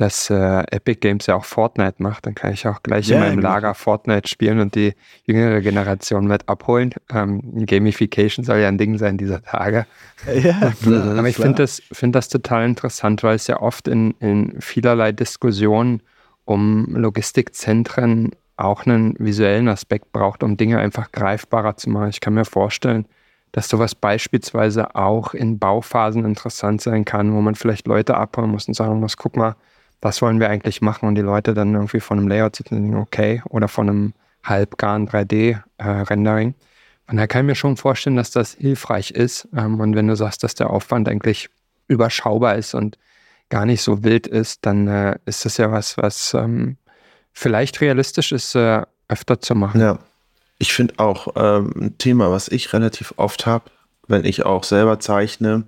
[0.00, 2.26] dass äh, Epic Games ja auch Fortnite macht.
[2.26, 3.40] Dann kann ich auch gleich yeah, in meinem.
[3.40, 6.94] Lager Fortnite spielen und die jüngere Generation mit abholen.
[7.12, 9.86] Ähm, Gamification soll ja ein Ding sein dieser Tage.
[10.42, 14.12] Ja, klar, Aber ich finde das, find das total interessant, weil es ja oft in,
[14.18, 16.02] in vielerlei Diskussionen
[16.44, 22.08] um Logistikzentren auch einen visuellen Aspekt braucht, um Dinge einfach greifbarer zu machen.
[22.08, 23.06] Ich kann mir vorstellen,
[23.52, 28.68] dass sowas beispielsweise auch in Bauphasen interessant sein kann, wo man vielleicht Leute abholen muss
[28.68, 29.56] und sagen muss, guck mal,
[30.00, 31.08] was wollen wir eigentlich machen?
[31.08, 36.50] Und die Leute dann irgendwie von einem Layout denken, okay, oder von einem halbgaren 3D-Rendering.
[36.50, 39.48] Äh, und da kann ich mir schon vorstellen, dass das hilfreich ist.
[39.56, 41.48] Ähm, und wenn du sagst, dass der Aufwand eigentlich
[41.88, 42.98] überschaubar ist und
[43.48, 46.76] gar nicht so wild ist, dann äh, ist das ja was, was ähm,
[47.32, 49.80] vielleicht realistisch ist, äh, öfter zu machen.
[49.80, 49.98] Ja.
[50.58, 53.70] Ich finde auch ähm, ein Thema, was ich relativ oft habe,
[54.08, 55.64] wenn ich auch selber zeichne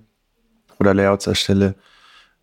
[0.79, 1.75] oder Layouts erstelle,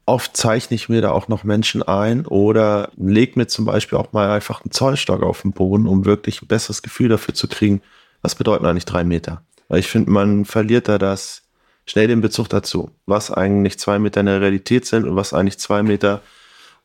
[0.06, 4.12] oft zeichne ich mir da auch noch Menschen ein oder lege mir zum Beispiel auch
[4.12, 7.82] mal einfach einen Zollstock auf den Boden, um wirklich ein besseres Gefühl dafür zu kriegen,
[8.22, 9.42] was bedeuten eigentlich drei Meter.
[9.68, 11.42] Weil ich finde, man verliert da das
[11.84, 15.58] schnell den Bezug dazu, was eigentlich zwei Meter in der Realität sind und was eigentlich
[15.58, 16.22] zwei Meter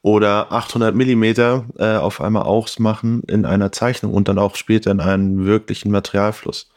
[0.03, 4.99] oder 800 Millimeter äh, auf einmal ausmachen in einer Zeichnung und dann auch später in
[4.99, 6.69] einem wirklichen Materialfluss.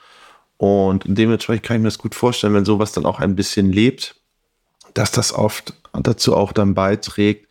[0.58, 4.14] Und dementsprechend kann ich mir das gut vorstellen, wenn sowas dann auch ein bisschen lebt,
[4.94, 7.50] dass das oft dazu auch dann beiträgt,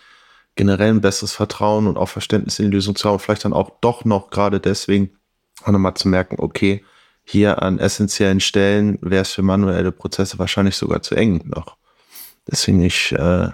[0.56, 3.20] generell ein besseres Vertrauen und auch Verständnis in die Lösung zu haben.
[3.20, 5.12] Vielleicht dann auch doch noch gerade deswegen
[5.66, 6.86] auch nochmal zu merken, okay,
[7.26, 11.76] hier an essentiellen Stellen wäre es für manuelle Prozesse wahrscheinlich sogar zu eng noch.
[12.50, 13.50] Deswegen ich äh,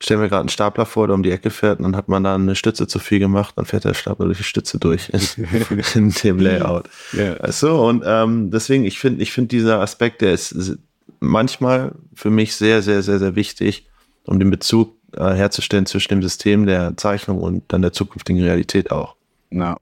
[0.00, 2.24] stellen wir gerade einen Stapler vor, der um die Ecke fährt und dann hat man
[2.24, 5.46] da eine Stütze zu viel gemacht, dann fährt der Stapler durch die Stütze durch in,
[5.94, 6.88] in dem Layout.
[7.12, 7.36] Yeah.
[7.38, 10.78] Also, und ähm, deswegen, ich finde, ich finde dieser Aspekt, der ist
[11.20, 13.88] manchmal für mich sehr, sehr, sehr, sehr wichtig,
[14.24, 18.90] um den Bezug äh, herzustellen zwischen dem System der Zeichnung und dann der zukünftigen Realität
[18.90, 19.16] auch.
[19.50, 19.76] Ja.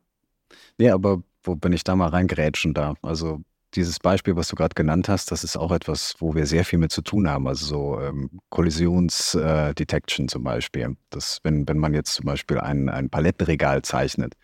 [0.79, 2.99] Ja, aber wo bin ich da mal reingerätschen darf?
[3.03, 3.41] Also
[3.75, 6.79] dieses Beispiel, was du gerade genannt hast, das ist auch etwas, wo wir sehr viel
[6.79, 7.47] mit zu tun haben.
[7.47, 10.97] Also so ähm, Kollisionsdetection äh, zum Beispiel.
[11.11, 14.35] Das, wenn, wenn man jetzt zum Beispiel ein, ein Palettenregal zeichnet,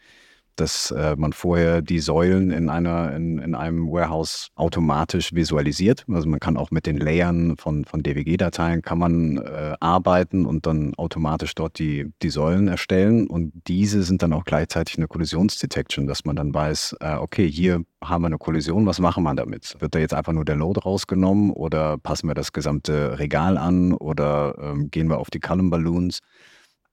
[0.56, 6.04] dass äh, man vorher die Säulen in, einer, in, in einem Warehouse automatisch visualisiert.
[6.10, 10.66] Also man kann auch mit den Layern von, von DWG-Dateien kann man äh, arbeiten und
[10.66, 13.26] dann automatisch dort die, die Säulen erstellen.
[13.26, 17.84] Und diese sind dann auch gleichzeitig eine Kollisionsdetection, dass man dann weiß, äh, okay, hier
[18.02, 19.76] haben wir eine Kollision, was machen wir damit?
[19.78, 23.92] Wird da jetzt einfach nur der Load rausgenommen oder passen wir das gesamte Regal an
[23.92, 26.20] oder ähm, gehen wir auf die Column Balloons?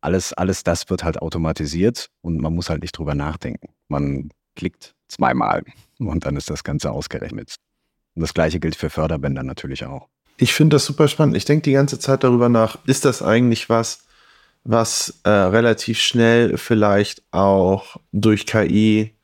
[0.01, 3.69] Alles, alles das wird halt automatisiert und man muss halt nicht drüber nachdenken.
[3.87, 5.63] Man klickt zweimal
[5.99, 7.55] und dann ist das Ganze ausgerechnet.
[8.15, 10.07] Und das gleiche gilt für Förderbänder natürlich auch.
[10.37, 11.35] Ich finde das super spannend.
[11.35, 14.05] Ich denke die ganze Zeit darüber nach, ist das eigentlich was,
[14.63, 19.15] was äh, relativ schnell vielleicht auch durch KI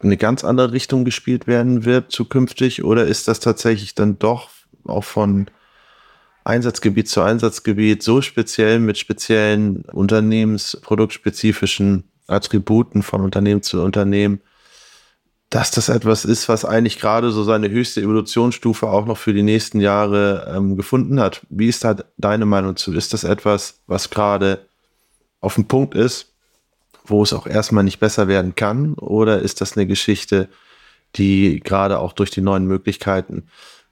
[0.00, 2.84] in eine ganz andere Richtung gespielt werden wird zukünftig?
[2.84, 4.50] Oder ist das tatsächlich dann doch
[4.84, 5.50] auch von
[6.48, 14.40] Einsatzgebiet zu Einsatzgebiet so speziell mit speziellen unternehmensproduktspezifischen Attributen von Unternehmen zu Unternehmen,
[15.50, 19.42] dass das etwas ist, was eigentlich gerade so seine höchste Evolutionsstufe auch noch für die
[19.42, 21.42] nächsten Jahre ähm, gefunden hat.
[21.50, 22.94] Wie ist da deine Meinung zu?
[22.94, 24.66] Ist das etwas, was gerade
[25.40, 26.32] auf dem Punkt ist,
[27.04, 28.94] wo es auch erstmal nicht besser werden kann?
[28.94, 30.48] Oder ist das eine Geschichte,
[31.16, 33.48] die gerade auch durch die neuen Möglichkeiten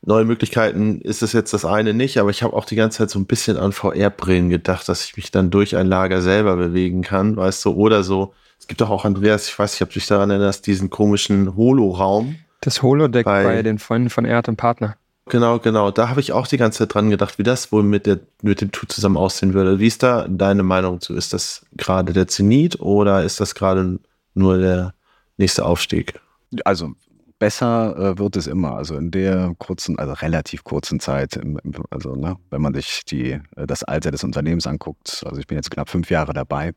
[0.07, 3.11] neue Möglichkeiten ist es jetzt das eine nicht, aber ich habe auch die ganze Zeit
[3.11, 7.03] so ein bisschen an VR-Brillen gedacht, dass ich mich dann durch ein Lager selber bewegen
[7.03, 8.33] kann, weißt du, oder so.
[8.59, 11.57] Es gibt doch auch Andreas, ich weiß nicht, ob du dich daran erinnerst, diesen komischen
[11.57, 12.37] Holo-Raum.
[12.61, 14.97] Das Holodeck bei, bei den Freunden von Erd und Partner.
[15.29, 15.91] Genau, genau.
[15.91, 18.61] Da habe ich auch die ganze Zeit dran gedacht, wie das wohl mit, der, mit
[18.61, 19.81] dem Tool zusammen aussehen würde.
[19.81, 21.15] Wie ist da deine Meinung zu?
[21.15, 23.99] Ist das gerade der Zenit oder ist das gerade
[24.35, 24.95] nur der
[25.37, 26.21] nächste Aufstieg?
[26.65, 26.95] Also
[27.39, 28.77] besser äh, wird es immer.
[28.77, 33.05] Also in der kurzen, also relativ kurzen Zeit, im, im, also ne, wenn man sich
[33.05, 36.73] die, äh, das Alter des Unternehmens anguckt, also ich bin jetzt knapp fünf Jahre dabei,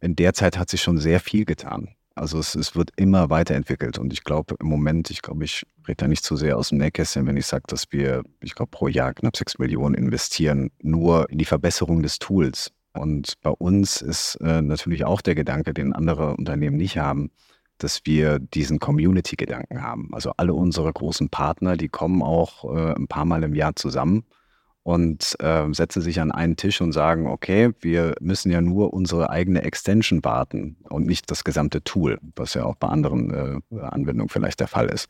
[0.00, 1.88] in der Zeit hat sich schon sehr viel getan.
[2.16, 5.96] Also es, es wird immer weiterentwickelt und ich glaube im Moment, ich glaube, ich rede
[5.96, 8.86] da nicht zu sehr aus dem Nähkästchen, wenn ich sage, dass wir, ich glaube, pro
[8.86, 12.70] Jahr knapp sechs Millionen investieren, nur in die Verbesserung des Tools.
[12.92, 17.32] Und bei uns ist äh, natürlich auch der Gedanke, den andere Unternehmen nicht haben,
[17.78, 20.10] dass wir diesen Community-Gedanken haben.
[20.12, 24.24] Also alle unsere großen Partner, die kommen auch äh, ein paar Mal im Jahr zusammen
[24.84, 29.30] und äh, setzen sich an einen Tisch und sagen, okay, wir müssen ja nur unsere
[29.30, 34.28] eigene Extension warten und nicht das gesamte Tool, was ja auch bei anderen äh, Anwendungen
[34.28, 35.08] vielleicht der Fall ist.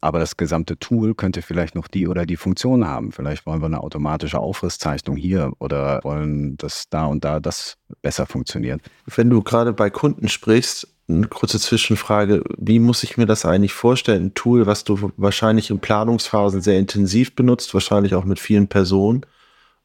[0.00, 3.12] Aber das gesamte Tool könnte vielleicht noch die oder die Funktion haben.
[3.12, 8.24] Vielleicht wollen wir eine automatische Aufrisszeichnung hier oder wollen, dass da und da das besser
[8.24, 8.80] funktioniert.
[9.04, 12.42] Wenn du gerade bei Kunden sprichst, eine kurze Zwischenfrage.
[12.56, 14.26] Wie muss ich mir das eigentlich vorstellen?
[14.26, 19.26] Ein Tool, was du wahrscheinlich in Planungsphasen sehr intensiv benutzt, wahrscheinlich auch mit vielen Personen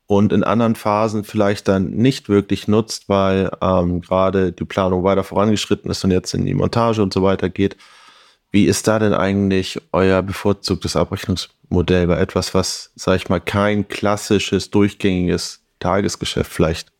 [0.07, 5.23] und in anderen Phasen vielleicht dann nicht wirklich nutzt, weil ähm, gerade die Planung weiter
[5.23, 7.75] vorangeschritten ist und jetzt in die Montage und so weiter geht.
[8.51, 13.87] Wie ist da denn eigentlich euer bevorzugtes Abrechnungsmodell bei etwas, was, sag ich mal, kein
[13.87, 16.91] klassisches, durchgängiges Tagesgeschäft vielleicht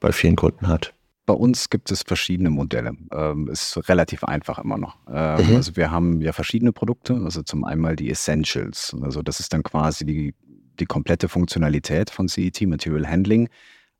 [0.00, 0.94] bei vielen Kunden hat?
[1.26, 2.92] Bei uns gibt es verschiedene Modelle.
[3.12, 4.98] Ähm, ist relativ einfach immer noch.
[5.08, 5.56] Ähm, mhm.
[5.56, 7.14] Also wir haben ja verschiedene Produkte.
[7.14, 8.94] Also zum einen die Essentials.
[9.00, 10.34] Also das ist dann quasi die,
[10.78, 13.48] die komplette Funktionalität von CET Material Handling.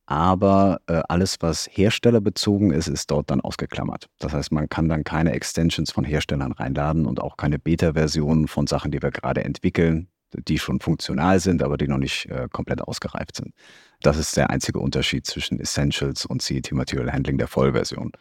[0.06, 4.10] Aber äh, alles, was herstellerbezogen ist, ist dort dann ausgeklammert.
[4.18, 8.66] Das heißt, man kann dann keine Extensions von Herstellern reinladen und auch keine Beta-Versionen von
[8.66, 10.08] Sachen, die wir gerade entwickeln,
[10.48, 13.54] die schon funktional sind, aber die noch nicht äh, komplett ausgereift sind.
[14.02, 18.12] Das ist der einzige Unterschied zwischen Essentials und CET Material Handling der Vollversion.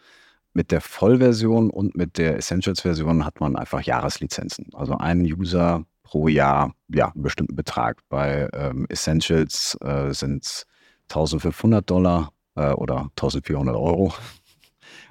[0.52, 4.68] Mit der Vollversion und mit der Essentials-Version hat man einfach Jahreslizenzen.
[4.72, 8.00] Also ein User pro Jahr, ja, einen bestimmten Betrag.
[8.08, 10.64] Bei ähm, Essentials äh, sind es
[11.08, 14.14] 1500 Dollar äh, oder 1400 Euro.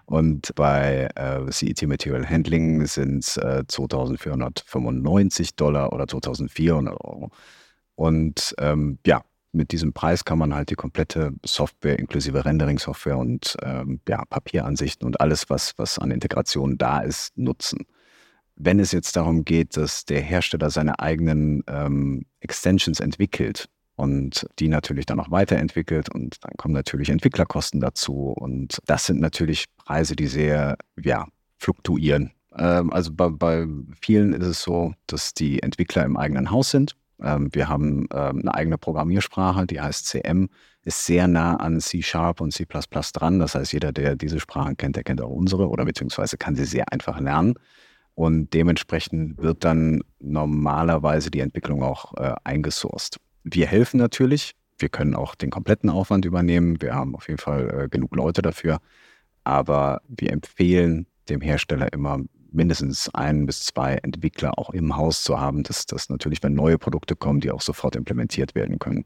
[0.05, 7.31] Und bei äh, CET Material Handling sind es äh, 2495 Dollar oder 2400 Euro.
[7.95, 13.55] Und ähm, ja, mit diesem Preis kann man halt die komplette Software inklusive Rendering-Software und
[13.61, 17.85] ähm, ja, Papieransichten und alles, was, was an Integration da ist, nutzen.
[18.55, 24.67] Wenn es jetzt darum geht, dass der Hersteller seine eigenen ähm, Extensions entwickelt und die
[24.67, 30.15] natürlich dann auch weiterentwickelt und dann kommen natürlich Entwicklerkosten dazu und das sind natürlich Preise,
[30.15, 31.27] die sehr ja,
[31.57, 32.31] fluktuieren.
[32.57, 33.67] Ähm, also bei, bei
[34.01, 38.39] vielen ist es so, dass die Entwickler im eigenen Haus sind ähm, wir haben ähm,
[38.39, 40.49] eine eigene Programmiersprache, die heißt CM,
[40.83, 43.39] ist sehr nah an C-Sharp und C dran.
[43.39, 46.65] Das heißt, jeder, der diese Sprachen kennt, der kennt auch unsere oder beziehungsweise kann sie
[46.65, 47.55] sehr einfach lernen.
[48.15, 53.17] Und dementsprechend wird dann normalerweise die Entwicklung auch äh, eingesourced.
[53.43, 54.55] Wir helfen natürlich.
[54.77, 56.81] Wir können auch den kompletten Aufwand übernehmen.
[56.81, 58.79] Wir haben auf jeden Fall äh, genug Leute dafür.
[59.43, 62.19] Aber wir empfehlen dem Hersteller immer
[62.51, 66.77] mindestens ein bis zwei Entwickler auch im Haus zu haben, dass das natürlich, wenn neue
[66.77, 69.05] Produkte kommen, die auch sofort implementiert werden können,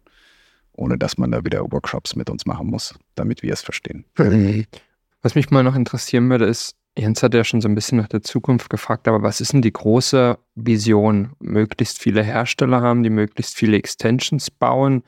[0.73, 4.05] ohne dass man da wieder Workshops mit uns machen muss, damit wir es verstehen.
[5.21, 8.07] Was mich mal noch interessieren würde, ist, Jens hat ja schon so ein bisschen nach
[8.07, 11.33] der Zukunft gefragt, aber was ist denn die große Vision?
[11.39, 15.03] Möglichst viele Hersteller haben, die möglichst viele Extensions bauen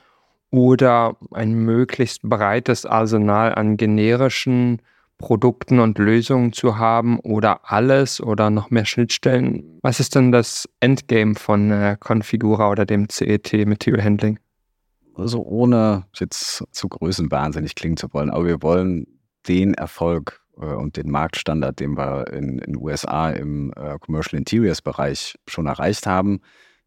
[0.51, 4.81] oder ein möglichst breites Arsenal an generischen
[5.17, 9.79] Produkten und Lösungen zu haben oder alles oder noch mehr Schnittstellen.
[9.81, 14.39] Was ist denn das Endgame von äh, Configura oder dem CET Material Handling?
[15.15, 19.07] Also ohne jetzt zu größenwahnsinnig klingen zu wollen, aber wir wollen
[19.47, 25.37] den Erfolg und den Marktstandard, den wir in den USA im äh, Commercial Interiors Bereich
[25.47, 26.41] schon erreicht haben,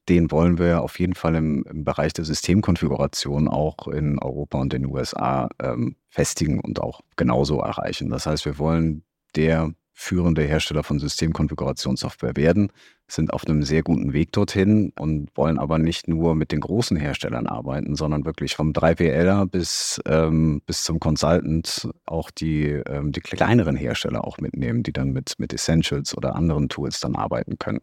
[0.09, 4.73] den wollen wir auf jeden Fall im, im Bereich der Systemkonfiguration auch in Europa und
[4.73, 8.11] den USA ähm, festigen und auch genauso erreichen.
[8.11, 9.05] Das heißt, wir wollen
[9.37, 12.73] der führende Hersteller von Systemkonfigurationssoftware werden,
[13.15, 16.97] sind auf einem sehr guten Weg dorthin und wollen aber nicht nur mit den großen
[16.97, 23.21] Herstellern arbeiten, sondern wirklich vom 3PLer bis, ähm, bis zum Consultant auch die, ähm, die
[23.21, 27.81] kleineren Hersteller auch mitnehmen, die dann mit, mit Essentials oder anderen Tools dann arbeiten können.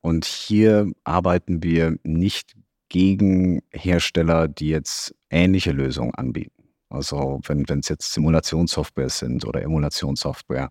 [0.00, 2.54] Und hier arbeiten wir nicht
[2.88, 6.62] gegen Hersteller, die jetzt ähnliche Lösungen anbieten.
[6.90, 10.70] Also wenn es jetzt Simulationssoftware sind oder Emulationssoftware,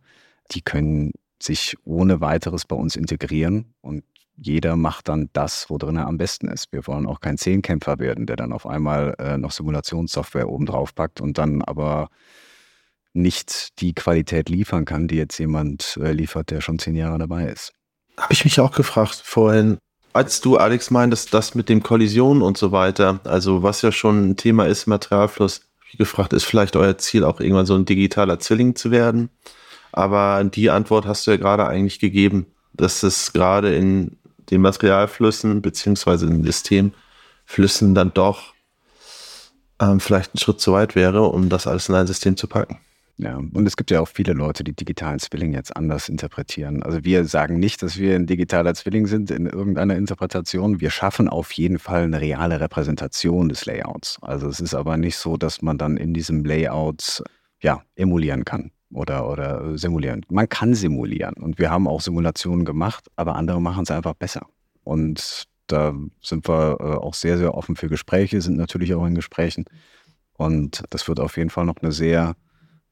[0.52, 1.14] die können
[1.44, 4.04] sich ohne weiteres bei uns integrieren und
[4.38, 6.72] jeder macht dann das, wo drin er am besten ist.
[6.72, 10.96] Wir wollen auch kein Zehnkämpfer werden, der dann auf einmal äh, noch Simulationssoftware oben drauf
[10.96, 12.10] packt und dann aber
[13.14, 17.48] nicht die Qualität liefern kann, die jetzt jemand äh, liefert, der schon zehn Jahre dabei
[17.48, 17.74] ist.
[18.18, 19.78] Habe ich mich auch gefragt vorhin,
[20.14, 24.32] als du, Alex, meintest, das mit dem Kollisionen und so weiter, also was ja schon
[24.32, 28.39] ein Thema ist, Materialfluss, wie gefragt, ist vielleicht euer Ziel auch irgendwann so ein digitaler
[28.39, 29.30] Zwilling zu werden?
[29.92, 34.18] Aber die Antwort hast du ja gerade eigentlich gegeben, dass es gerade in
[34.50, 38.54] den Materialflüssen beziehungsweise in den Systemflüssen dann doch
[39.80, 42.80] ähm, vielleicht ein Schritt zu weit wäre, um das alles in ein System zu packen.
[43.18, 46.82] Ja, und es gibt ja auch viele Leute, die digitalen Zwilling jetzt anders interpretieren.
[46.82, 50.82] Also wir sagen nicht, dass wir ein digitaler Zwilling sind in irgendeiner Interpretation.
[50.82, 54.18] Wir schaffen auf jeden Fall eine reale Repräsentation des Layouts.
[54.22, 57.24] Also es ist aber nicht so, dass man dann in diesem Layout
[57.62, 60.26] ja, emulieren kann oder, oder simulieren.
[60.30, 64.48] Man kann simulieren und wir haben auch Simulationen gemacht, aber andere machen es einfach besser.
[64.84, 69.16] Und da sind wir äh, auch sehr, sehr offen für Gespräche, sind natürlich auch in
[69.16, 69.66] Gesprächen.
[70.34, 72.36] Und das wird auf jeden Fall noch eine sehr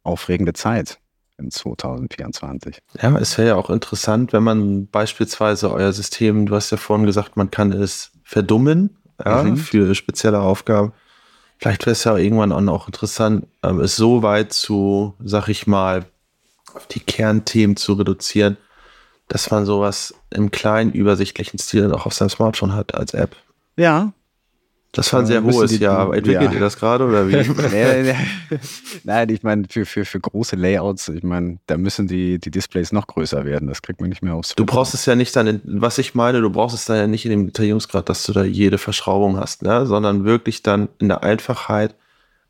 [0.04, 1.00] aufregende Zeit
[1.38, 2.80] in 2024.
[3.02, 7.06] Ja, es wäre ja auch interessant, wenn man beispielsweise euer System, du hast ja vorhin
[7.06, 9.58] gesagt, man kann es verdummen ja, mhm.
[9.58, 10.94] für spezielle Aufgaben.
[11.60, 16.06] Vielleicht wäre es ja irgendwann auch interessant, ähm, es so weit zu, sag ich mal,
[16.74, 18.58] auf die Kernthemen zu reduzieren,
[19.28, 23.36] dass man sowas im kleinen, übersichtlichen Stil auch auf seinem Smartphone hat als App.
[23.76, 24.14] Ja,
[24.92, 26.14] das war ein sehr hohes Jahr.
[26.16, 26.54] Entwickelt ja.
[26.54, 27.36] ihr das gerade oder wie?
[27.72, 28.16] nee, nee.
[29.04, 32.92] Nein, ich meine, für, für, für große Layouts, ich meine, da müssen die, die Displays
[32.92, 33.68] noch größer werden.
[33.68, 34.56] Das kriegt man nicht mehr aufs.
[34.56, 37.08] Du brauchst es ja nicht dann, in, was ich meine, du brauchst es dann ja
[37.08, 39.86] nicht in dem Detaillierungsgrad, dass du da jede Verschraubung hast, ne?
[39.86, 41.94] sondern wirklich dann in der Einfachheit,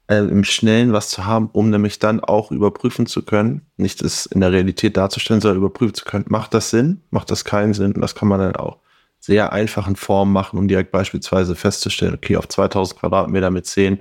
[0.08, 4.26] äh, im Schnellen was zu haben, um nämlich dann auch überprüfen zu können, nicht es
[4.26, 7.94] in der Realität darzustellen, sondern überprüfen zu können, macht das Sinn, macht das keinen Sinn?
[7.94, 8.78] Und das kann man dann auch
[9.20, 14.00] sehr einfachen Formen machen, um direkt beispielsweise festzustellen, okay, auf 2000 Quadratmeter mit 10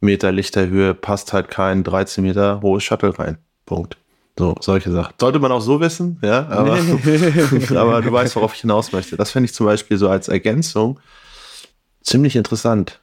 [0.00, 3.38] Meter Lichterhöhe passt halt kein 13 Meter hohes Shuttle rein.
[3.64, 3.96] Punkt.
[4.38, 5.14] So, solche Sachen.
[5.18, 6.78] Sollte man auch so wissen, ja, aber,
[7.74, 9.16] aber du weißt, worauf ich hinaus möchte.
[9.16, 11.00] Das fände ich zum Beispiel so als Ergänzung
[12.02, 13.00] ziemlich interessant.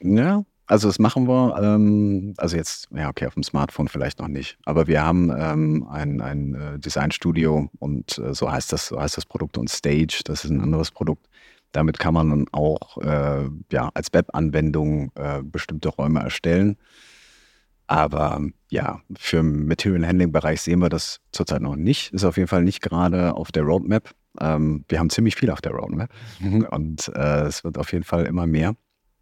[0.00, 4.28] Ja, also das machen wir, ähm, also jetzt, ja okay, auf dem Smartphone vielleicht noch
[4.28, 9.00] nicht, aber wir haben ähm, ein, ein äh, Designstudio und äh, so heißt das, so
[9.00, 11.26] heißt das Produkt und Stage, das ist ein anderes Produkt.
[11.72, 16.78] Damit kann man dann auch äh, ja, als Web-Anwendung äh, bestimmte Räume erstellen.
[17.86, 18.40] Aber
[18.70, 22.12] ja, für den Material Handling-Bereich sehen wir das zurzeit noch nicht.
[22.12, 24.10] Ist auf jeden Fall nicht gerade auf der Roadmap.
[24.40, 26.10] Ähm, wir haben ziemlich viel auf der Roadmap
[26.70, 28.74] und äh, es wird auf jeden Fall immer mehr.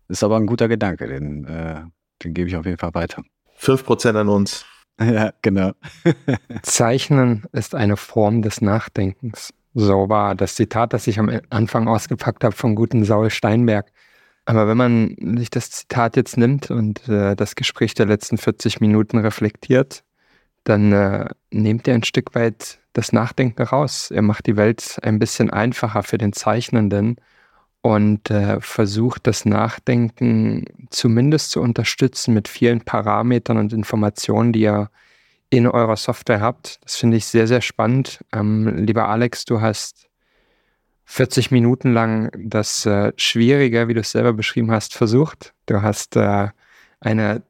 [0.09, 1.83] Ist aber ein guter Gedanke, den, äh,
[2.23, 3.23] den gebe ich auf jeden Fall weiter.
[3.59, 4.65] 5% an uns.
[4.99, 5.73] Ja, genau.
[6.63, 9.53] Zeichnen ist eine Form des Nachdenkens.
[9.75, 13.93] So war das Zitat, das ich am Anfang ausgepackt habe von guten Saul Steinberg.
[14.47, 18.81] Aber wenn man sich das Zitat jetzt nimmt und äh, das Gespräch der letzten 40
[18.81, 20.03] Minuten reflektiert,
[20.65, 24.11] dann äh, nehmt er ein Stück weit das Nachdenken raus.
[24.11, 27.17] Er macht die Welt ein bisschen einfacher für den Zeichnenden
[27.87, 34.91] und äh, versucht das Nachdenken zumindest zu unterstützen mit vielen Parametern und Informationen, die ihr
[35.51, 36.81] in eurer Software habt.
[36.83, 38.25] Das finde ich sehr, sehr spannend.
[38.33, 40.09] Ähm, lieber Alex, du hast
[41.05, 45.55] 40 Minuten lang das äh, Schwierige, wie du es selber beschrieben hast, versucht.
[45.67, 46.49] Du hast äh,
[46.99, 47.43] eine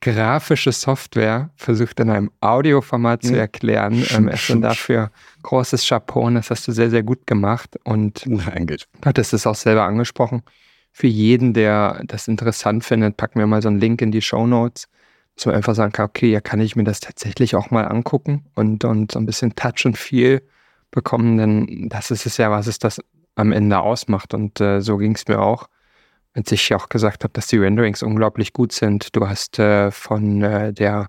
[0.00, 3.38] grafische Software versucht in einem Audioformat zu hm.
[3.38, 4.04] erklären.
[4.10, 5.10] Ähm, erstmal dafür
[5.42, 7.78] großes Chapeau das hast du sehr, sehr gut gemacht.
[7.84, 10.42] Und Nein, du hattest es auch selber angesprochen.
[10.92, 14.46] Für jeden, der das interessant findet, packen wir mal so einen Link in die Show
[14.46, 14.88] Notes,
[15.36, 18.84] so einfach sagen kann, okay, ja, kann ich mir das tatsächlich auch mal angucken und,
[18.84, 20.42] und so ein bisschen Touch und Feel
[20.90, 23.02] bekommen, denn das ist es ja, was es das
[23.34, 24.32] am Ende ausmacht.
[24.32, 25.68] Und äh, so ging es mir auch
[26.36, 29.16] als ich auch gesagt habe, dass die Renderings unglaublich gut sind.
[29.16, 31.08] Du hast äh, von äh, der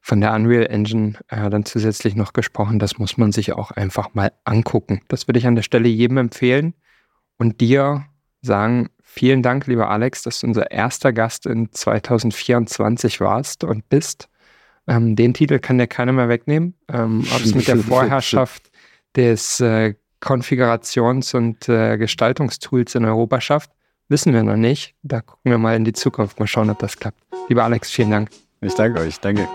[0.00, 2.80] von der Unreal Engine äh, dann zusätzlich noch gesprochen.
[2.80, 5.00] Das muss man sich auch einfach mal angucken.
[5.08, 6.74] Das würde ich an der Stelle jedem empfehlen
[7.38, 8.04] und dir
[8.40, 14.28] sagen, vielen Dank, lieber Alex, dass du unser erster Gast in 2024 warst und bist.
[14.88, 16.74] Ähm, den Titel kann dir keiner mehr wegnehmen.
[16.88, 18.72] Ähm, ob es mit der Vorherrschaft
[19.14, 23.70] des äh, Konfigurations- und äh, Gestaltungstools in Europa schafft.
[24.12, 24.94] Wissen wir noch nicht.
[25.02, 27.18] Da gucken wir mal in die Zukunft, mal schauen, ob das klappt.
[27.48, 28.28] Lieber Alex, vielen Dank.
[28.60, 29.18] Ich danke euch.
[29.20, 29.48] Danke.